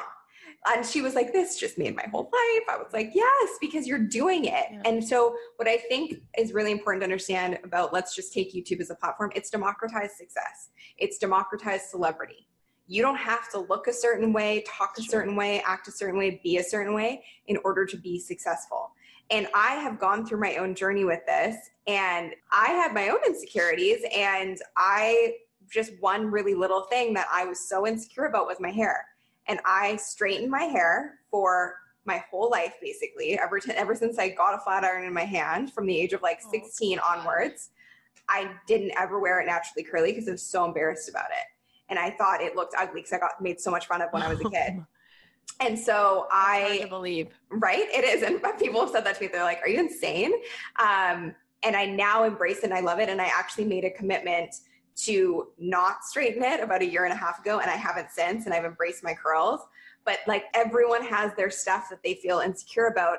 [0.66, 2.68] and she was like, This just made my whole life.
[2.68, 4.66] I was like, Yes, because you're doing it.
[4.70, 4.82] Yeah.
[4.84, 8.80] And so, what I think is really important to understand about let's just take YouTube
[8.80, 12.48] as a platform it's democratized success, it's democratized celebrity.
[12.86, 16.18] You don't have to look a certain way, talk a certain way, act a certain
[16.18, 18.92] way, be a certain way in order to be successful.
[19.32, 23.18] And I have gone through my own journey with this, and I had my own
[23.26, 25.36] insecurities, and I
[25.72, 29.06] just one really little thing that I was so insecure about was my hair
[29.48, 34.30] and I straightened my hair for my whole life basically ever t- ever since I
[34.30, 37.70] got a flat iron in my hand from the age of like 16 oh, onwards.
[38.28, 41.46] I didn't ever wear it naturally curly because I was so embarrassed about it.
[41.88, 44.22] And I thought it looked ugly because I got made so much fun of when
[44.22, 44.84] I was a kid.
[45.60, 47.86] And so I believe, right?
[47.92, 48.22] It is.
[48.22, 49.28] And people have said that to me.
[49.32, 50.32] They're like, are you insane?
[50.80, 53.08] Um, and I now embrace it and I love it.
[53.08, 54.56] And I actually made a commitment
[54.94, 58.44] to not straighten it about a year and a half ago and I haven't since
[58.44, 59.60] and I've embraced my curls
[60.04, 63.18] but like everyone has their stuff that they feel insecure about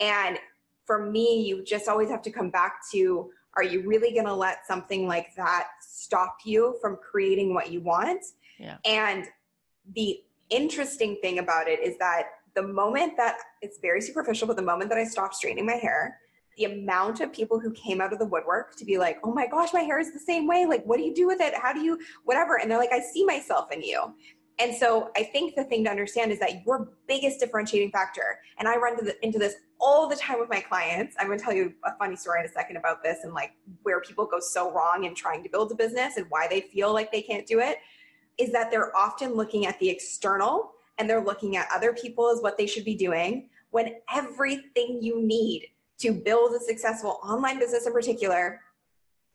[0.00, 0.38] and
[0.84, 4.34] for me you just always have to come back to are you really going to
[4.34, 8.24] let something like that stop you from creating what you want
[8.58, 8.78] yeah.
[8.84, 9.26] and
[9.94, 10.20] the
[10.52, 14.90] interesting thing about it is that the moment that it's very superficial but the moment
[14.90, 16.18] that I stopped straightening my hair
[16.56, 19.46] the amount of people who came out of the woodwork to be like, oh my
[19.46, 20.66] gosh, my hair is the same way.
[20.66, 21.54] Like, what do you do with it?
[21.54, 22.58] How do you, whatever?
[22.60, 24.14] And they're like, I see myself in you.
[24.58, 28.68] And so I think the thing to understand is that your biggest differentiating factor, and
[28.68, 31.16] I run into this all the time with my clients.
[31.18, 33.52] I'm going to tell you a funny story in a second about this and like
[33.82, 36.92] where people go so wrong in trying to build a business and why they feel
[36.92, 37.78] like they can't do it.
[38.38, 42.40] Is that they're often looking at the external and they're looking at other people as
[42.40, 45.66] what they should be doing when everything you need
[45.98, 48.60] to build a successful online business in particular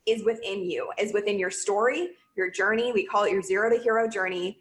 [0.05, 2.91] is within you, is within your story, your journey.
[2.91, 4.59] We call it your zero to hero journey,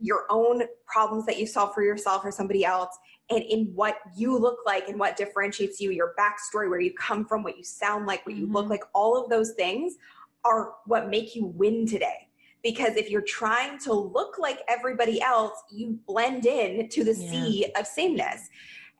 [0.00, 2.96] your own problems that you solve for yourself or somebody else,
[3.30, 7.24] and in what you look like and what differentiates you, your backstory, where you come
[7.24, 8.54] from, what you sound like, what you mm-hmm.
[8.54, 9.96] look like, all of those things
[10.44, 12.28] are what make you win today.
[12.62, 17.30] Because if you're trying to look like everybody else, you blend in to the yeah.
[17.30, 18.48] sea of sameness.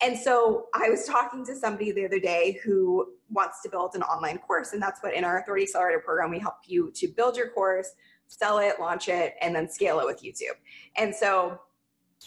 [0.03, 4.03] And so I was talking to somebody the other day who wants to build an
[4.03, 4.73] online course.
[4.73, 7.89] And that's what in our Authority Accelerator program, we help you to build your course,
[8.29, 10.57] sell it, launch it, and then scale it with YouTube.
[10.97, 11.59] And so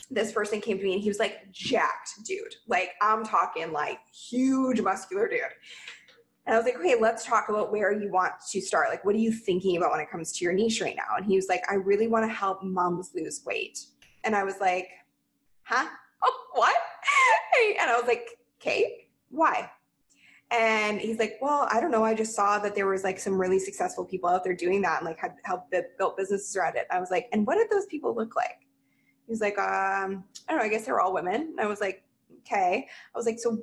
[0.09, 2.55] this person came to me and he was like jacked dude.
[2.67, 5.39] Like I'm talking like huge muscular dude.
[6.49, 8.89] And I was like, okay, let's talk about where you want to start.
[8.89, 11.15] Like, what are you thinking about when it comes to your niche right now?
[11.15, 13.77] And he was like, I really want to help moms lose weight.
[14.23, 14.89] And I was like,
[15.61, 15.87] huh?
[16.23, 16.75] Oh, what?
[17.79, 18.27] and I was like,
[18.59, 19.69] okay, why?
[20.49, 22.03] And he's like, well, I don't know.
[22.03, 24.97] I just saw that there was like some really successful people out there doing that
[24.97, 26.87] and like had helped built businesses around it.
[26.89, 28.67] I was like, and what did those people look like?
[29.27, 30.65] He's like, um, I don't know.
[30.65, 31.35] I guess they were all women.
[31.51, 32.03] And I was like,
[32.39, 32.87] okay.
[33.13, 33.59] I was like, so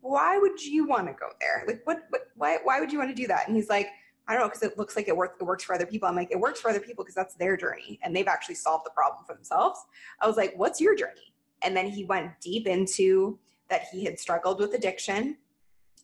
[0.00, 1.64] why would you want to go there?
[1.66, 3.46] Like, what, what, why, why would you want to do that?
[3.46, 3.88] And he's like,
[4.28, 6.08] I don't know, because it looks like it, work, it works for other people.
[6.08, 8.84] I'm like, it works for other people because that's their journey and they've actually solved
[8.84, 9.80] the problem for themselves.
[10.20, 11.34] I was like, what's your journey?
[11.62, 15.36] And then he went deep into that he had struggled with addiction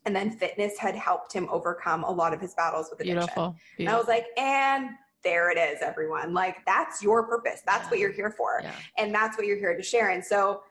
[0.04, 3.18] and then fitness had helped him overcome a lot of his battles with addiction.
[3.18, 3.56] Beautiful.
[3.76, 3.78] Beautiful.
[3.78, 4.90] And I was like, and
[5.22, 6.34] there it is, everyone.
[6.34, 7.62] Like that's your purpose.
[7.64, 7.90] That's yeah.
[7.90, 8.60] what you're here for.
[8.62, 8.72] Yeah.
[8.98, 10.10] And that's what you're here to share.
[10.10, 10.62] And so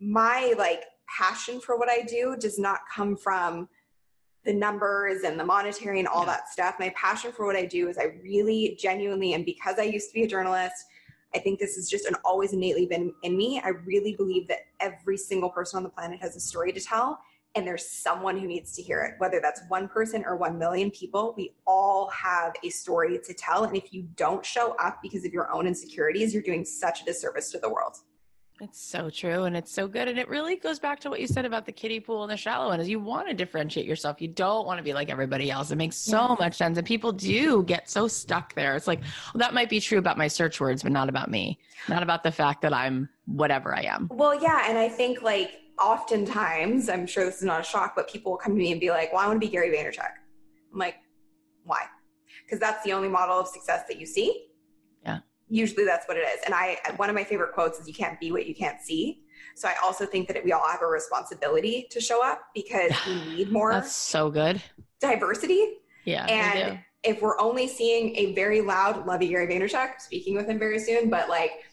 [0.00, 0.84] my like
[1.16, 3.68] passion for what I do does not come from
[4.44, 6.32] the numbers and the monetary and all yeah.
[6.32, 6.76] that stuff.
[6.78, 10.14] My passion for what I do is I really genuinely, and because I used to
[10.14, 10.86] be a journalist,
[11.34, 13.60] I think this has just an always innately been in me.
[13.62, 17.20] I really believe that every single person on the planet has a story to tell
[17.54, 20.90] and there's someone who needs to hear it whether that's one person or 1 million
[20.90, 25.24] people we all have a story to tell and if you don't show up because
[25.24, 27.96] of your own insecurities you're doing such a disservice to the world
[28.60, 31.26] it's so true and it's so good and it really goes back to what you
[31.26, 34.20] said about the kiddie pool and the shallow end is you want to differentiate yourself.
[34.20, 35.70] You don't want to be like everybody else.
[35.70, 36.36] It makes so yeah.
[36.38, 38.74] much sense and people do get so stuck there.
[38.74, 41.58] It's like well that might be true about my search words but not about me
[41.88, 44.08] not about the fact that i'm whatever i am.
[44.10, 48.10] Well yeah and i think like oftentimes i'm sure this is not a shock but
[48.10, 50.10] people will come to me and be like well i want to be gary vaynerchuk.
[50.72, 50.96] I'm like
[51.64, 51.84] why?
[52.44, 54.47] Because that's the only model of success that you see
[55.48, 56.40] usually that's what it is.
[56.44, 59.22] And I, one of my favorite quotes is, "You can't be what you can't see."
[59.54, 63.14] So I also think that we all have a responsibility to show up because we
[63.36, 63.72] need more.
[63.72, 64.62] That's so good.
[65.00, 65.78] Diversity.
[66.04, 66.26] Yeah.
[66.26, 70.58] And if we're only seeing a very loud, love you, Gary Vaynerchuk, speaking with him
[70.58, 71.64] very soon, but like,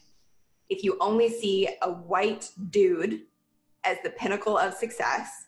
[0.68, 3.22] if you only see a white dude
[3.84, 5.46] as the pinnacle of success,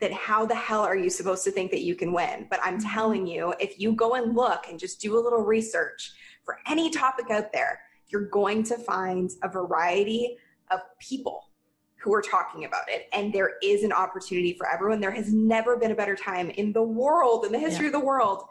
[0.00, 2.46] then how the hell are you supposed to think that you can win?
[2.50, 2.94] But I'm mm-hmm.
[2.94, 6.12] telling you, if you go and look and just do a little research
[6.44, 10.36] for any topic out there, you're going to find a variety
[10.70, 11.50] of people
[11.96, 13.08] who are talking about it.
[13.12, 15.00] And there is an opportunity for everyone.
[15.00, 17.88] There has never been a better time in the world, in the history yeah.
[17.88, 18.44] of the world,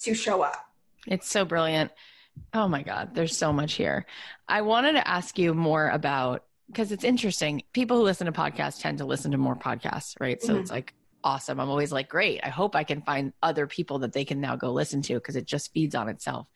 [0.00, 0.66] to show up.
[1.06, 1.92] It's so brilliant.
[2.54, 4.06] Oh my God, there's so much here.
[4.48, 7.62] I wanted to ask you more about because it's interesting.
[7.72, 10.42] People who listen to podcasts tend to listen to more podcasts, right?
[10.42, 10.60] So mm-hmm.
[10.60, 10.92] it's like
[11.24, 11.60] awesome.
[11.60, 12.40] I'm always like, great.
[12.42, 15.36] I hope I can find other people that they can now go listen to because
[15.36, 16.46] it just feeds on itself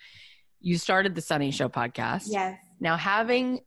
[0.62, 2.24] you started the Sunny Show podcast.
[2.26, 2.58] Yes.
[2.80, 3.60] Now, having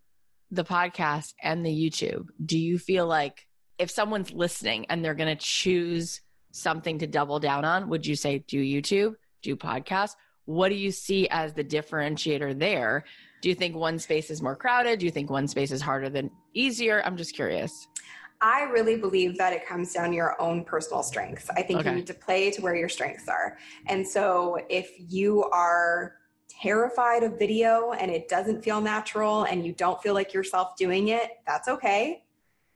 [0.49, 3.45] the podcast and the YouTube, do you feel like
[3.77, 8.15] if someone's listening and they're going to choose something to double down on, would you
[8.15, 10.11] say do YouTube, do podcast?
[10.45, 13.03] What do you see as the differentiator there?
[13.41, 14.99] Do you think one space is more crowded?
[14.99, 17.01] Do you think one space is harder than easier?
[17.03, 17.87] I'm just curious.
[18.41, 21.49] I really believe that it comes down to your own personal strengths.
[21.49, 21.89] I think okay.
[21.89, 23.57] you need to play to where your strengths are.
[23.87, 26.13] And so if you are
[26.49, 31.09] terrified of video and it doesn't feel natural and you don't feel like yourself doing
[31.09, 32.23] it, that's okay.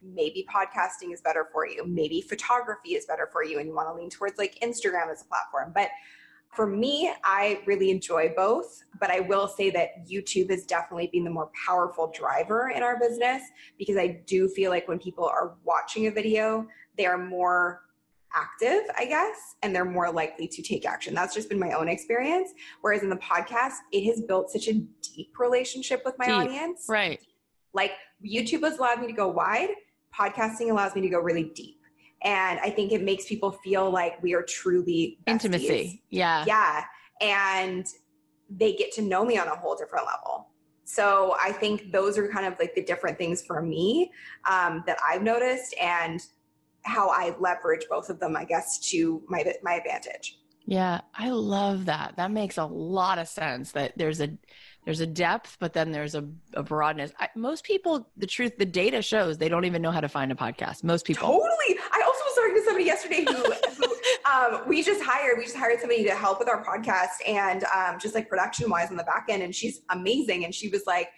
[0.01, 1.86] Maybe podcasting is better for you.
[1.86, 5.21] Maybe photography is better for you and you want to lean towards like Instagram as
[5.21, 5.71] a platform.
[5.73, 5.89] But
[6.51, 11.23] for me, I really enjoy both, but I will say that YouTube has definitely been
[11.23, 13.43] the more powerful driver in our business
[13.77, 17.84] because I do feel like when people are watching a video, they are more
[18.36, 21.13] active, I guess, and they're more likely to take action.
[21.13, 22.52] That's just been my own experience.
[22.82, 26.36] Whereas in the podcast, it has built such a deep relationship with my deep.
[26.36, 26.86] audience.
[26.88, 27.20] Right.
[27.74, 27.94] Like
[28.26, 29.70] YouTube has allowed me to go wide,
[30.18, 31.78] podcasting allows me to go really deep.
[32.22, 35.32] And I think it makes people feel like we are truly besties.
[35.32, 36.04] intimacy.
[36.10, 36.44] Yeah.
[36.46, 36.84] Yeah.
[37.22, 37.86] And
[38.50, 40.48] they get to know me on a whole different level.
[40.84, 44.12] So I think those are kind of like the different things for me
[44.50, 45.76] um, that I've noticed.
[45.80, 46.20] And
[46.84, 50.39] how I leverage both of them, I guess, to my my advantage.
[50.65, 52.13] Yeah, I love that.
[52.18, 53.72] That makes a lot of sense.
[53.72, 54.30] That there's a
[54.86, 57.12] there's a depth, but then there's a, a broadness.
[57.20, 60.32] I, most people, the truth, the data shows they don't even know how to find
[60.32, 60.84] a podcast.
[60.84, 61.28] Most people.
[61.28, 61.80] Totally.
[61.92, 63.96] I also was talking to somebody yesterday who, who
[64.32, 65.38] um, we just hired.
[65.38, 68.89] We just hired somebody to help with our podcast and um, just like production wise
[68.92, 70.46] on the back end, and she's amazing.
[70.46, 71.10] And she was like,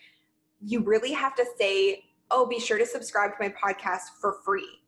[0.62, 4.81] "You really have to say, oh, be sure to subscribe to my podcast for free."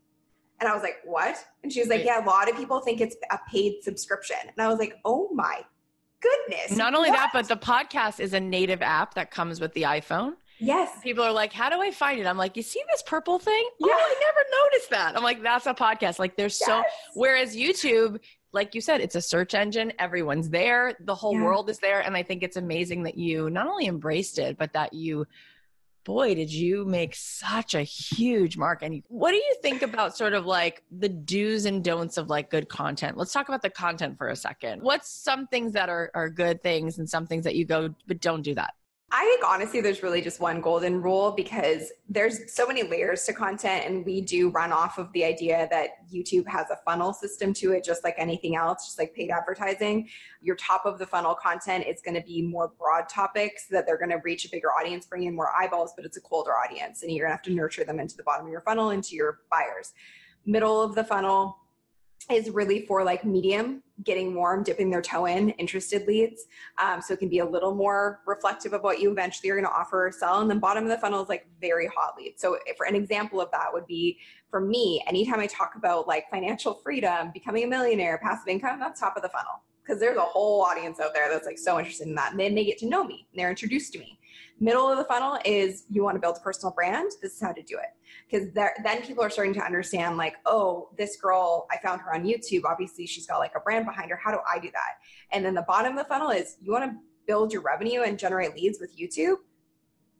[0.63, 1.35] And I was like, what?
[1.61, 4.37] And she was like, yeah, a lot of people think it's a paid subscription.
[4.43, 5.59] And I was like, oh my
[6.21, 6.77] goodness.
[6.77, 7.17] Not only what?
[7.17, 10.35] that, but the podcast is a native app that comes with the iPhone.
[10.59, 10.89] Yes.
[11.03, 12.25] People are like, how do I find it?
[12.25, 13.67] I'm like, you see this purple thing?
[13.77, 13.87] Yeah.
[13.91, 15.17] Oh, I never noticed that.
[15.17, 16.17] I'm like, that's a podcast.
[16.17, 16.69] Like, there's yes.
[16.69, 18.21] so, whereas YouTube,
[18.53, 19.91] like you said, it's a search engine.
[19.99, 20.95] Everyone's there.
[21.01, 21.43] The whole yeah.
[21.43, 21.99] world is there.
[21.99, 25.27] And I think it's amazing that you not only embraced it, but that you
[26.03, 28.81] boy, did you make such a huge mark.
[28.81, 32.49] And what do you think about sort of like the do's and don'ts of like
[32.49, 33.17] good content?
[33.17, 34.81] Let's talk about the content for a second.
[34.81, 38.19] What's some things that are, are good things and some things that you go, but
[38.19, 38.73] don't do that?
[39.15, 43.33] I think honestly, there's really just one golden rule because there's so many layers to
[43.33, 47.53] content, and we do run off of the idea that YouTube has a funnel system
[47.53, 50.09] to it, just like anything else, just like paid advertising.
[50.41, 53.99] Your top of the funnel content is going to be more broad topics that they're
[53.99, 57.03] going to reach a bigger audience, bring in more eyeballs, but it's a colder audience,
[57.03, 59.15] and you're going to have to nurture them into the bottom of your funnel, into
[59.15, 59.93] your buyers.
[60.47, 61.59] Middle of the funnel,
[62.31, 66.45] is really for like medium, getting warm, dipping their toe in, interested leads.
[66.77, 69.65] Um, so it can be a little more reflective of what you eventually are going
[69.65, 70.41] to offer or sell.
[70.41, 72.41] And then bottom of the funnel is like very hot leads.
[72.41, 74.19] So for an example of that would be
[74.49, 78.99] for me, anytime I talk about like financial freedom, becoming a millionaire, passive income, that's
[78.99, 79.61] top of the funnel.
[79.83, 82.31] Because there's a whole audience out there that's like so interested in that.
[82.31, 84.17] And then they get to know me and they're introduced to me.
[84.59, 87.11] Middle of the funnel is you want to build a personal brand.
[87.21, 87.89] This is how to do it.
[88.29, 92.23] Because then people are starting to understand, like, oh, this girl, I found her on
[92.23, 92.63] YouTube.
[92.63, 94.15] Obviously, she's got like a brand behind her.
[94.15, 94.99] How do I do that?
[95.31, 96.97] And then the bottom of the funnel is you want to
[97.27, 99.37] build your revenue and generate leads with YouTube.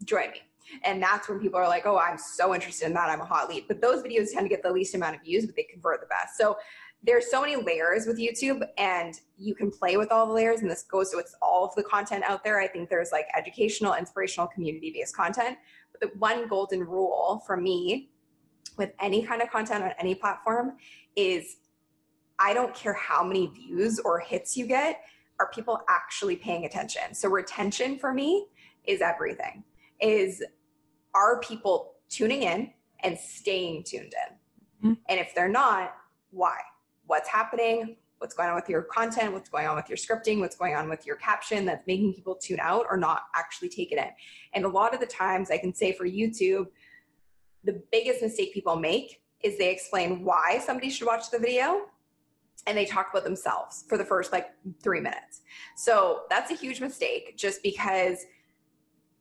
[0.04, 0.42] Join me.
[0.84, 3.10] And that's when people are like, oh, I'm so interested in that.
[3.10, 3.66] I'm a hot lead.
[3.68, 6.08] But those videos tend to get the least amount of views, but they convert the
[6.08, 6.38] best.
[6.38, 6.58] So
[7.04, 10.72] there's so many layers with YouTube and you can play with all the layers and
[10.72, 12.60] this goes with all of the content out there.
[12.62, 15.58] I think there's like educational, inspirational, community based content.
[15.92, 18.10] But the one golden rule for me
[18.78, 20.78] with any kind of content on any platform
[21.16, 21.58] is
[22.40, 25.02] I don't care how many views or hits you get,
[25.40, 27.14] are people actually paying attention?
[27.14, 28.48] So retention for me
[28.86, 29.64] is everything.
[30.00, 30.44] Is
[31.14, 34.90] are people tuning in and staying tuned in?
[34.90, 35.02] Mm-hmm.
[35.10, 35.96] And if they're not,
[36.32, 36.58] why?
[37.06, 40.56] What's happening, what's going on with your content, what's going on with your scripting, what's
[40.56, 43.98] going on with your caption that's making people tune out or not actually take it
[43.98, 44.10] in.
[44.54, 46.68] And a lot of the times, I can say for YouTube,
[47.64, 51.88] the biggest mistake people make is they explain why somebody should watch the video
[52.66, 54.52] and they talk about themselves for the first like
[54.82, 55.42] three minutes.
[55.76, 58.26] So that's a huge mistake just because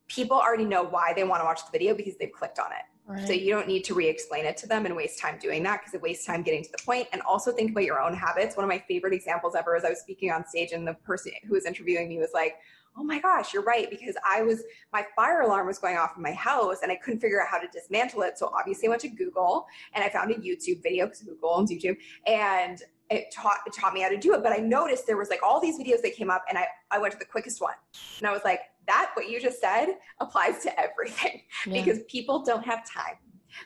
[0.07, 2.85] people already know why they want to watch the video because they've clicked on it.
[3.07, 3.27] Right.
[3.27, 5.95] So you don't need to re-explain it to them and waste time doing that because
[5.95, 7.09] it wastes time getting to the point.
[7.13, 8.57] And also think about your own habits.
[8.57, 11.33] One of my favorite examples ever is I was speaking on stage and the person
[11.45, 12.59] who was interviewing me was like,
[12.97, 16.23] "Oh my gosh, you're right because I was my fire alarm was going off in
[16.23, 18.39] my house and I couldn't figure out how to dismantle it.
[18.39, 21.73] So obviously I went to Google and I found a YouTube video because Google owns
[21.73, 21.97] YouTube
[22.27, 22.83] and
[23.13, 24.43] it taught it taught me how to do it.
[24.43, 26.99] But I noticed there was like all these videos that came up and I, I
[26.99, 27.75] went to the quickest one.
[28.19, 31.83] And I was like, that what you just said applies to everything yeah.
[31.83, 33.17] because people don't have time.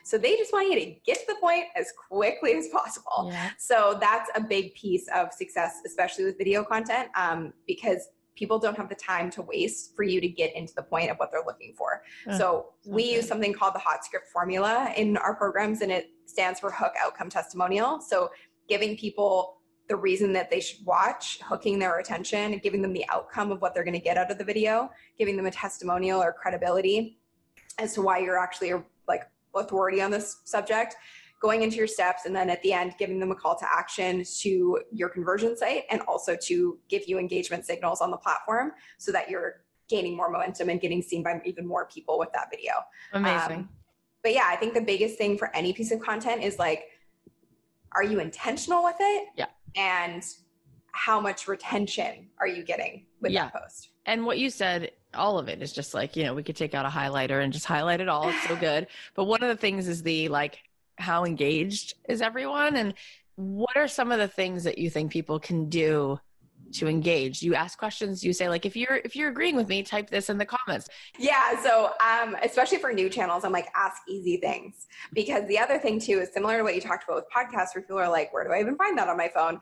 [0.03, 3.29] So they just want you to get to the point as quickly as possible.
[3.31, 3.51] Yeah.
[3.57, 8.77] So that's a big piece of success, especially with video content, um, because people don't
[8.77, 11.45] have the time to waste for you to get into the point of what they're
[11.45, 12.03] looking for.
[12.29, 13.15] Uh, so we okay.
[13.15, 16.93] use something called the hot script formula in our programs, and it stands for hook
[17.03, 17.99] outcome testimonial.
[17.99, 18.29] So
[18.67, 19.57] giving people
[19.87, 23.73] the reason that they should watch, hooking their attention, giving them the outcome of what
[23.73, 27.19] they're going to get out of the video, giving them a testimonial or credibility
[27.77, 29.23] as to why you're actually a, like
[29.55, 30.95] authority on this subject,
[31.41, 34.23] going into your steps, and then at the end, giving them a call to action
[34.39, 39.11] to your conversion site and also to give you engagement signals on the platform so
[39.11, 42.73] that you're gaining more momentum and getting seen by even more people with that video.
[43.13, 43.57] Amazing.
[43.57, 43.69] Um,
[44.21, 46.87] but yeah, I think the biggest thing for any piece of content is like,
[47.97, 49.27] are you intentional with it?
[49.35, 50.25] Yeah and
[50.91, 53.45] how much retention are you getting with yeah.
[53.45, 53.89] that post?
[54.05, 56.73] And what you said, all of it is just like, you know, we could take
[56.73, 58.29] out a highlighter and just highlight it all.
[58.29, 58.87] It's so good.
[59.15, 60.59] But one of the things is the like,
[60.97, 62.75] how engaged is everyone?
[62.75, 62.95] And
[63.35, 66.19] what are some of the things that you think people can do
[66.73, 67.41] to engage.
[67.41, 70.29] You ask questions you say like if you're if you're agreeing with me type this
[70.29, 70.87] in the comments.
[71.17, 74.87] Yeah so um especially for new channels i'm like ask easy things.
[75.13, 77.81] Because the other thing too is similar to what you talked about with podcasts where
[77.81, 79.59] people are like where do i even find that on my phone?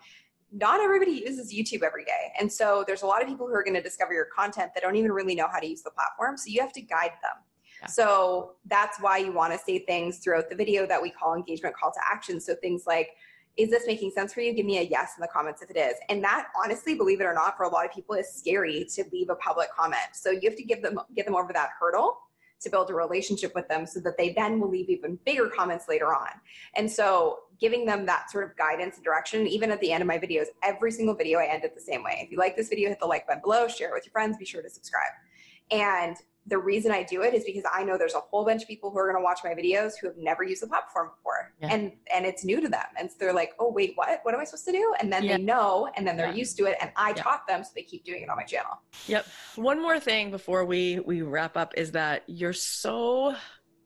[0.52, 3.64] Not everybody uses youtube every day and so there's a lot of people who are
[3.64, 6.38] going to discover your content that don't even really know how to use the platform
[6.38, 7.44] so you have to guide them.
[7.82, 7.88] Yeah.
[7.88, 11.76] So that's why you want to say things throughout the video that we call engagement
[11.76, 12.40] call to action.
[12.40, 13.10] So things like,
[13.58, 14.54] is this making sense for you?
[14.54, 15.96] Give me a yes in the comments if it is.
[16.10, 19.04] And that honestly, believe it or not, for a lot of people is scary to
[19.12, 20.10] leave a public comment.
[20.14, 22.20] So you have to give them get them over that hurdle
[22.62, 25.86] to build a relationship with them so that they then will leave even bigger comments
[25.88, 26.30] later on.
[26.76, 30.08] And so giving them that sort of guidance and direction, even at the end of
[30.08, 32.22] my videos, every single video I end it the same way.
[32.24, 34.38] If you like this video, hit the like button below, share it with your friends,
[34.38, 35.12] be sure to subscribe.
[35.72, 36.18] And
[36.48, 38.92] the reason I do it is because I know there's a whole bunch of people
[38.92, 41.74] who are going to watch my videos who have never used the platform before, yeah.
[41.74, 44.20] and and it's new to them, and so they're like, "Oh wait, what?
[44.24, 45.38] What am I supposed to do?" And then yeah.
[45.38, 46.36] they know, and then they're yeah.
[46.36, 48.80] used to it, and I taught them, so they keep doing it on my channel.
[49.08, 49.26] Yep.
[49.56, 53.36] One more thing before we we wrap up is that you're so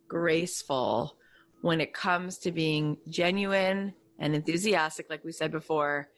[0.07, 1.16] graceful
[1.62, 6.10] when it comes to being genuine and enthusiastic, like we said before,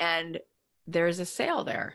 [0.00, 0.38] and
[0.86, 1.94] there's a sale there,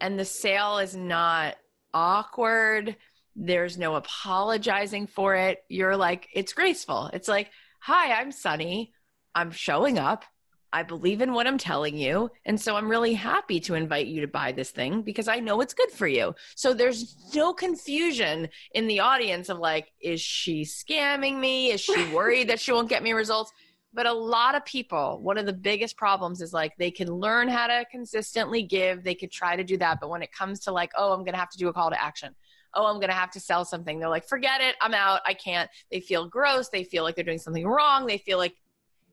[0.00, 1.56] and the sale is not
[1.92, 2.96] awkward
[3.36, 5.64] there's no apologizing for it.
[5.68, 7.10] You're like, it's graceful.
[7.12, 8.92] It's like, hi, I'm Sunny.
[9.34, 10.24] I'm showing up.
[10.72, 12.30] I believe in what I'm telling you.
[12.44, 15.60] And so I'm really happy to invite you to buy this thing because I know
[15.60, 16.34] it's good for you.
[16.56, 21.70] So there's no confusion in the audience of like, is she scamming me?
[21.70, 23.52] Is she worried that she won't get me results?
[23.92, 27.46] But a lot of people, one of the biggest problems is like they can learn
[27.46, 30.00] how to consistently give, they could try to do that.
[30.00, 31.90] But when it comes to like, oh, I'm going to have to do a call
[31.90, 32.34] to action,
[32.76, 33.98] oh, I'm going to have to sell something.
[33.98, 34.76] They're like, forget it.
[34.80, 35.20] I'm out.
[35.26, 35.70] I can't.
[35.90, 36.68] They feel gross.
[36.68, 38.06] They feel like they're doing something wrong.
[38.06, 38.54] They feel like,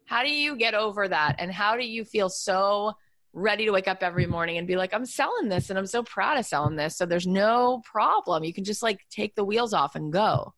[0.06, 1.36] how do you get over that?
[1.40, 2.94] And how do you feel so
[3.34, 6.04] ready to wake up every morning and be like, I'm selling this and I'm so
[6.04, 6.98] proud of selling this.
[6.98, 8.44] So there's no problem.
[8.44, 10.54] You can just like take the wheels off and go.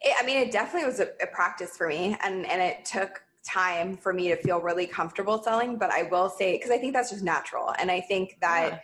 [0.00, 3.22] It, I mean, it definitely was a, a practice for me and, and it took
[3.46, 5.76] time for me to feel really comfortable selling.
[5.76, 7.74] But I will say, because I think that's just natural.
[7.78, 8.78] And I think that yeah.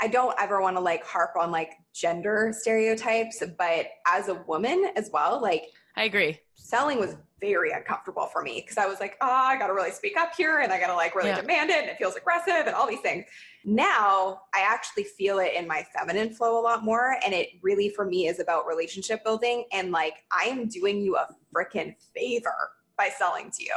[0.00, 4.90] I don't ever want to like harp on like gender stereotypes, but as a woman
[4.96, 5.66] as well, like
[5.96, 6.38] I agree.
[6.54, 9.90] Selling was very uncomfortable for me because I was like, oh, I got to really
[9.90, 11.40] speak up here and I got to like really yeah.
[11.40, 13.24] demand it and it feels aggressive and all these things.
[13.64, 17.16] Now I actually feel it in my feminine flow a lot more.
[17.24, 19.64] And it really for me is about relationship building.
[19.72, 22.54] And like, I am doing you a freaking favor
[22.96, 23.74] by selling to you.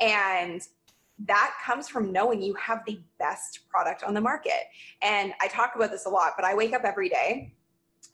[0.00, 0.60] And
[1.24, 4.68] that comes from knowing you have the best product on the market.
[5.02, 7.54] And I talk about this a lot, but I wake up every day.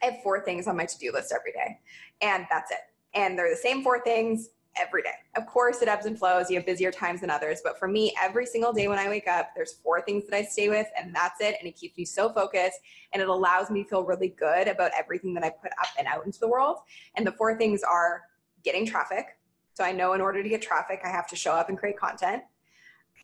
[0.03, 1.81] I have four things on my to do list every day,
[2.21, 2.79] and that's it.
[3.15, 4.51] And they're the same four things
[4.81, 5.11] every day.
[5.37, 6.49] Of course, it ebbs and flows.
[6.49, 7.61] You have busier times than others.
[7.63, 10.43] But for me, every single day when I wake up, there's four things that I
[10.43, 11.57] stay with, and that's it.
[11.59, 12.79] And it keeps me so focused
[13.13, 16.07] and it allows me to feel really good about everything that I put up and
[16.07, 16.79] out into the world.
[17.17, 18.23] And the four things are
[18.65, 19.39] getting traffic.
[19.75, 21.99] So I know in order to get traffic, I have to show up and create
[21.99, 22.43] content.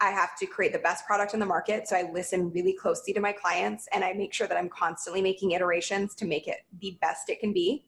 [0.01, 1.89] I have to create the best product in the market.
[1.89, 5.21] So I listen really closely to my clients and I make sure that I'm constantly
[5.21, 7.85] making iterations to make it the best it can be.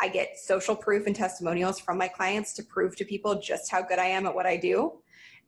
[0.00, 3.82] I get social proof and testimonials from my clients to prove to people just how
[3.82, 4.94] good I am at what I do.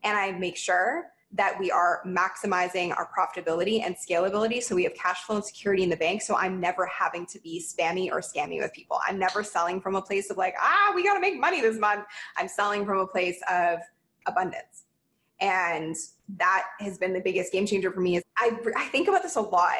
[0.04, 4.62] And I make sure that we are maximizing our profitability and scalability.
[4.62, 6.22] So we have cash flow and security in the bank.
[6.22, 9.00] So I'm never having to be spammy or scammy with people.
[9.06, 11.78] I'm never selling from a place of like, ah, we got to make money this
[11.78, 12.04] month.
[12.36, 13.80] I'm selling from a place of
[14.26, 14.85] abundance.
[15.40, 15.94] And
[16.36, 18.16] that has been the biggest game changer for me.
[18.16, 19.78] Is I, I think about this a lot.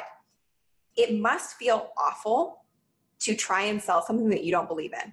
[0.97, 2.65] It must feel awful
[3.21, 5.13] to try and sell something that you don't believe in.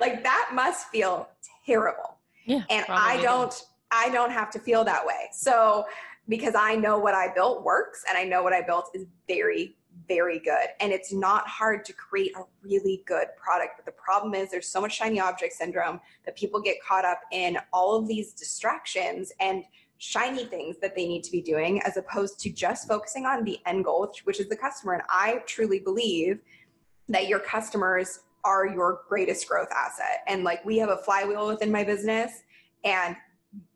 [0.00, 1.28] Like that must feel
[1.66, 2.18] terrible.
[2.46, 3.54] Yeah, and I don't
[3.90, 5.28] I don't have to feel that way.
[5.32, 5.86] So
[6.28, 9.76] because I know what I built works and I know what I built is very
[10.08, 10.68] very good.
[10.80, 13.72] And it's not hard to create a really good product.
[13.76, 17.20] But the problem is there's so much shiny object syndrome that people get caught up
[17.32, 19.64] in all of these distractions and
[19.98, 23.58] shiny things that they need to be doing as opposed to just focusing on the
[23.64, 24.94] end goal which, is the customer.
[24.94, 26.40] And i truly believe
[27.08, 30.22] that your customers are your greatest growth asset.
[30.26, 32.42] And like we have a flywheel within my business,
[32.84, 33.16] and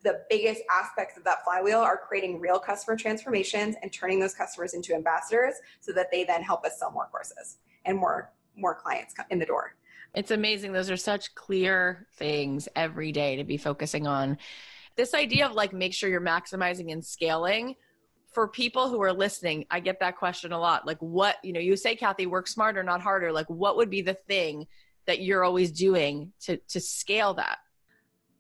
[0.03, 4.75] the biggest aspects of that flywheel are creating real customer transformations and turning those customers
[4.75, 9.15] into ambassadors so that they then help us sell more courses and more more clients
[9.31, 9.77] in the door.
[10.15, 10.73] It's amazing.
[10.73, 14.39] Those are such clear things every day to be focusing on.
[14.97, 17.77] This idea of like make sure you're maximizing and scaling
[18.33, 20.87] for people who are listening, I get that question a lot.
[20.87, 23.33] Like, what, you know, you say, Cathy, work smarter, not harder.
[23.33, 24.67] Like, what would be the thing
[25.07, 27.59] that you're always doing to, to scale that?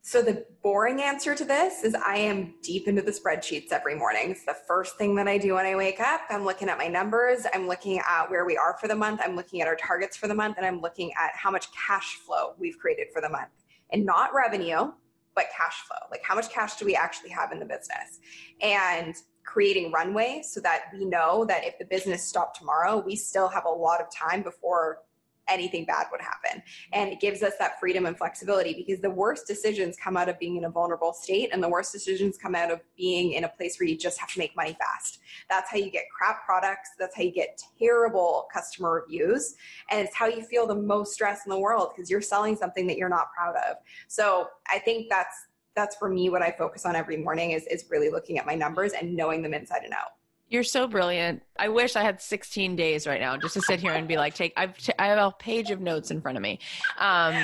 [0.08, 4.30] So, the boring answer to this is I am deep into the spreadsheets every morning.
[4.30, 6.22] It's the first thing that I do when I wake up.
[6.30, 9.36] I'm looking at my numbers, I'm looking at where we are for the month, I'm
[9.36, 12.54] looking at our targets for the month, and I'm looking at how much cash flow
[12.58, 13.50] we've created for the month.
[13.92, 14.92] And not revenue,
[15.34, 16.08] but cash flow.
[16.10, 18.18] Like, how much cash do we actually have in the business?
[18.62, 23.48] And creating runway so that we know that if the business stopped tomorrow, we still
[23.48, 25.00] have a lot of time before
[25.48, 26.60] anything bad would happen.
[26.60, 27.00] Mm-hmm.
[27.00, 30.38] And it gives us that freedom and flexibility because the worst decisions come out of
[30.38, 33.48] being in a vulnerable state and the worst decisions come out of being in a
[33.48, 35.20] place where you just have to make money fast.
[35.48, 36.90] That's how you get crap products.
[36.98, 39.56] That's how you get terrible customer reviews.
[39.90, 42.86] And it's how you feel the most stress in the world because you're selling something
[42.86, 43.76] that you're not proud of.
[44.08, 47.84] So I think that's that's for me what I focus on every morning is is
[47.88, 50.17] really looking at my numbers and knowing them inside and out.
[50.48, 51.42] You're so brilliant.
[51.58, 54.34] I wish I had 16 days right now just to sit here and be like,
[54.34, 56.60] take, I've, t- I have a page of notes in front of me.
[56.98, 57.34] Um,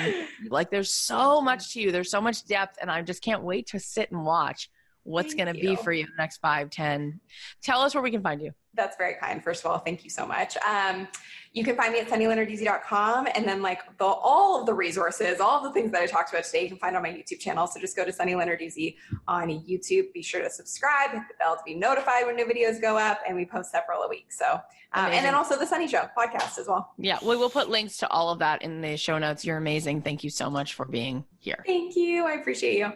[0.49, 1.91] like there's so much to you.
[1.91, 4.69] There's so much depth and I just can't wait to sit and watch
[5.03, 7.19] what's going to be for you the next five, 10.
[7.61, 8.51] Tell us where we can find you.
[8.73, 9.43] That's very kind.
[9.43, 10.57] First of all, thank you so much.
[10.57, 11.07] Um,
[11.55, 15.57] you can find me at sunnylenarduzzi.com and then like the, all of the resources, all
[15.57, 17.65] of the things that I talked about today, you can find on my YouTube channel.
[17.65, 20.11] So just go to Sunny Lenarduzzi on YouTube.
[20.11, 23.21] Be sure to subscribe, hit the bell to be notified when new videos go up,
[23.25, 24.33] and we post several a week.
[24.33, 24.59] So,
[24.91, 26.91] um, and then also the Sunny Show podcast as well.
[26.97, 29.45] Yeah, we will put links to all of that in the show notes.
[29.45, 30.01] You're amazing.
[30.01, 31.63] Thank you so much for being here.
[31.65, 32.25] Thank you.
[32.25, 32.91] I appreciate you.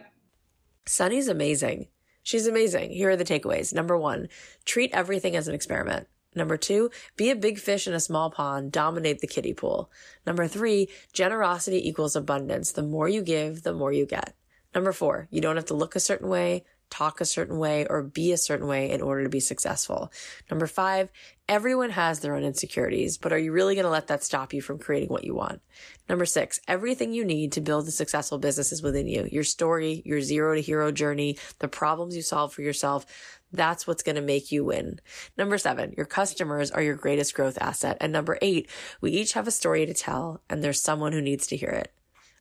[0.84, 1.88] Sunny's amazing.
[2.24, 2.90] She's amazing.
[2.90, 3.72] Here are the takeaways.
[3.72, 4.28] Number one,
[4.66, 6.08] treat everything as an experiment.
[6.34, 9.90] Number two, be a big fish in a small pond, dominate the kiddie pool.
[10.26, 12.72] Number three, generosity equals abundance.
[12.72, 14.34] The more you give, the more you get.
[14.74, 18.02] Number four, you don't have to look a certain way talk a certain way, or
[18.02, 20.12] be a certain way in order to be successful.
[20.50, 21.08] Number five,
[21.48, 24.60] everyone has their own insecurities, but are you really going to let that stop you
[24.60, 25.62] from creating what you want?
[26.08, 29.28] Number six, everything you need to build a successful business is within you.
[29.30, 33.06] Your story, your zero to hero journey, the problems you solve for yourself.
[33.52, 35.00] That's what's going to make you win.
[35.36, 37.96] Number seven, your customers are your greatest growth asset.
[38.00, 38.70] And number eight,
[39.00, 41.92] we each have a story to tell and there's someone who needs to hear it.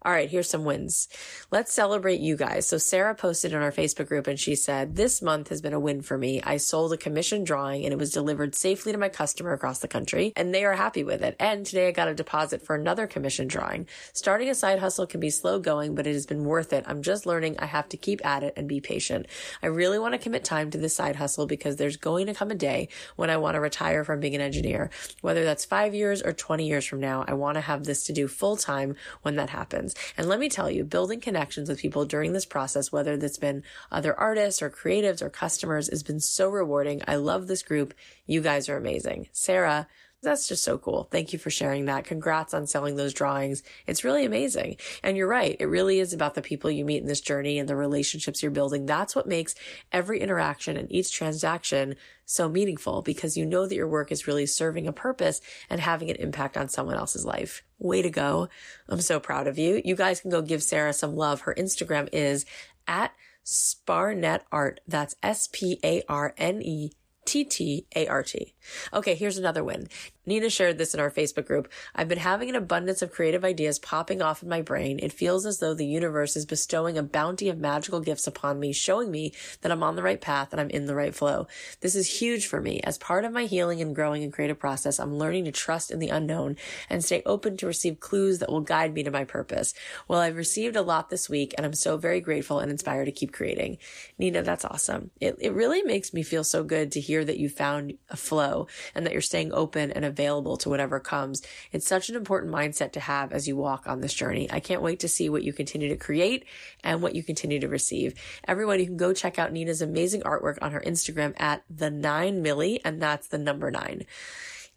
[0.01, 1.09] All right, here's some wins.
[1.51, 2.65] Let's celebrate you guys.
[2.69, 5.79] So Sarah posted in our Facebook group and she said, this month has been a
[5.79, 6.41] win for me.
[6.41, 9.89] I sold a commission drawing and it was delivered safely to my customer across the
[9.89, 11.35] country and they are happy with it.
[11.37, 13.87] And today I got a deposit for another commission drawing.
[14.13, 16.85] Starting a side hustle can be slow going, but it has been worth it.
[16.87, 19.25] I'm just learning I have to keep at it and be patient.
[19.61, 22.51] I really want to commit time to this side hustle because there's going to come
[22.51, 22.87] a day
[23.17, 24.91] when I want to retire from being an engineer.
[25.19, 28.13] Whether that's five years or 20 years from now, I want to have this to
[28.13, 29.88] do full time when that happens.
[30.17, 33.63] And let me tell you, building connections with people during this process, whether that's been
[33.91, 37.01] other artists or creatives or customers, has been so rewarding.
[37.07, 37.93] I love this group.
[38.25, 39.29] You guys are amazing.
[39.31, 39.87] Sarah,
[40.21, 41.07] that's just so cool.
[41.11, 42.03] Thank you for sharing that.
[42.03, 43.63] Congrats on selling those drawings.
[43.87, 44.75] It's really amazing.
[45.01, 45.55] And you're right.
[45.59, 48.51] It really is about the people you meet in this journey and the relationships you're
[48.51, 48.85] building.
[48.85, 49.55] That's what makes
[49.93, 51.95] every interaction and each transaction
[52.25, 55.39] so meaningful because you know that your work is really serving a purpose
[55.69, 57.63] and having an impact on someone else's life.
[57.79, 58.49] Way to go.
[58.89, 59.81] I'm so proud of you.
[59.85, 61.41] You guys can go give Sarah some love.
[61.41, 62.45] Her Instagram is
[62.87, 63.13] at
[63.45, 64.81] Sparnett Art.
[64.85, 66.91] That's S P A R N E
[67.29, 68.55] T T A R T.
[68.91, 69.87] Okay, here's another win.
[70.29, 71.67] Nina shared this in our Facebook group.
[71.95, 74.99] I've been having an abundance of creative ideas popping off in my brain.
[75.01, 78.71] It feels as though the universe is bestowing a bounty of magical gifts upon me,
[78.71, 81.47] showing me that I'm on the right path and I'm in the right flow.
[81.81, 82.79] This is huge for me.
[82.83, 85.97] As part of my healing and growing and creative process, I'm learning to trust in
[85.97, 86.57] the unknown
[86.91, 89.73] and stay open to receive clues that will guide me to my purpose.
[90.07, 93.11] Well, I've received a lot this week and I'm so very grateful and inspired to
[93.11, 93.79] keep creating.
[94.19, 95.09] Nina, that's awesome.
[95.19, 98.67] It, it really makes me feel so good to hear that you found a flow
[98.93, 101.41] and that you're staying open and available to whatever comes.
[101.71, 104.51] It's such an important mindset to have as you walk on this journey.
[104.51, 106.45] I can't wait to see what you continue to create
[106.83, 108.15] and what you continue to receive.
[108.45, 112.43] Everyone, you can go check out Nina's amazing artwork on her Instagram at the nine
[112.43, 114.05] milli, and that's the number nine.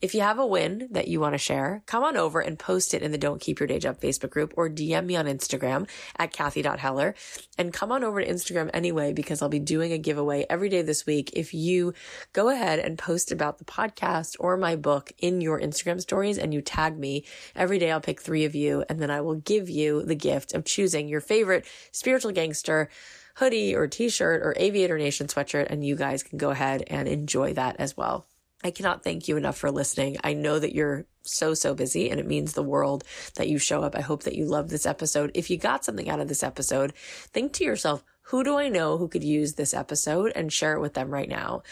[0.02, 2.92] If you have a win that you want to share, come on over and post
[2.92, 5.88] it in the Don't Keep Your Day Job Facebook group or DM me on Instagram
[6.16, 7.14] at Cathy.Heller
[7.56, 10.82] and come on over to Instagram anyway because I'll be doing a giveaway every day
[10.82, 11.30] this week.
[11.34, 11.94] If you
[12.32, 16.52] go ahead and post about the podcast or my book in your Instagram stories and
[16.52, 17.24] you tag me
[17.54, 20.52] every day, I'll pick three of you and then I will give you the gift
[20.52, 22.90] of choosing your favorite spiritual gangster
[23.36, 27.54] hoodie or t-shirt or aviator nation sweatshirt and you guys can go ahead and enjoy
[27.54, 28.26] that as well.
[28.64, 30.18] I cannot thank you enough for listening.
[30.22, 33.04] I know that you're so, so busy and it means the world
[33.34, 33.96] that you show up.
[33.96, 35.30] I hope that you love this episode.
[35.34, 38.98] If you got something out of this episode, think to yourself, who do I know
[38.98, 41.62] who could use this episode and share it with them right now?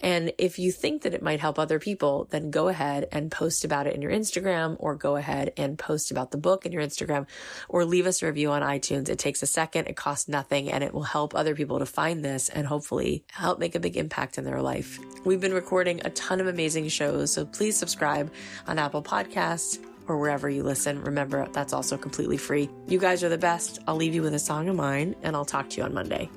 [0.00, 3.64] And if you think that it might help other people, then go ahead and post
[3.64, 6.82] about it in your Instagram or go ahead and post about the book in your
[6.82, 7.26] Instagram
[7.68, 9.08] or leave us a review on iTunes.
[9.08, 9.86] It takes a second.
[9.86, 13.58] It costs nothing and it will help other people to find this and hopefully help
[13.58, 14.98] make a big impact in their life.
[15.24, 17.32] We've been recording a ton of amazing shows.
[17.32, 18.32] So please subscribe
[18.66, 21.02] on Apple Podcasts or wherever you listen.
[21.02, 22.70] Remember, that's also completely free.
[22.86, 23.80] You guys are the best.
[23.86, 26.30] I'll leave you with a song of mine and I'll talk to you on Monday.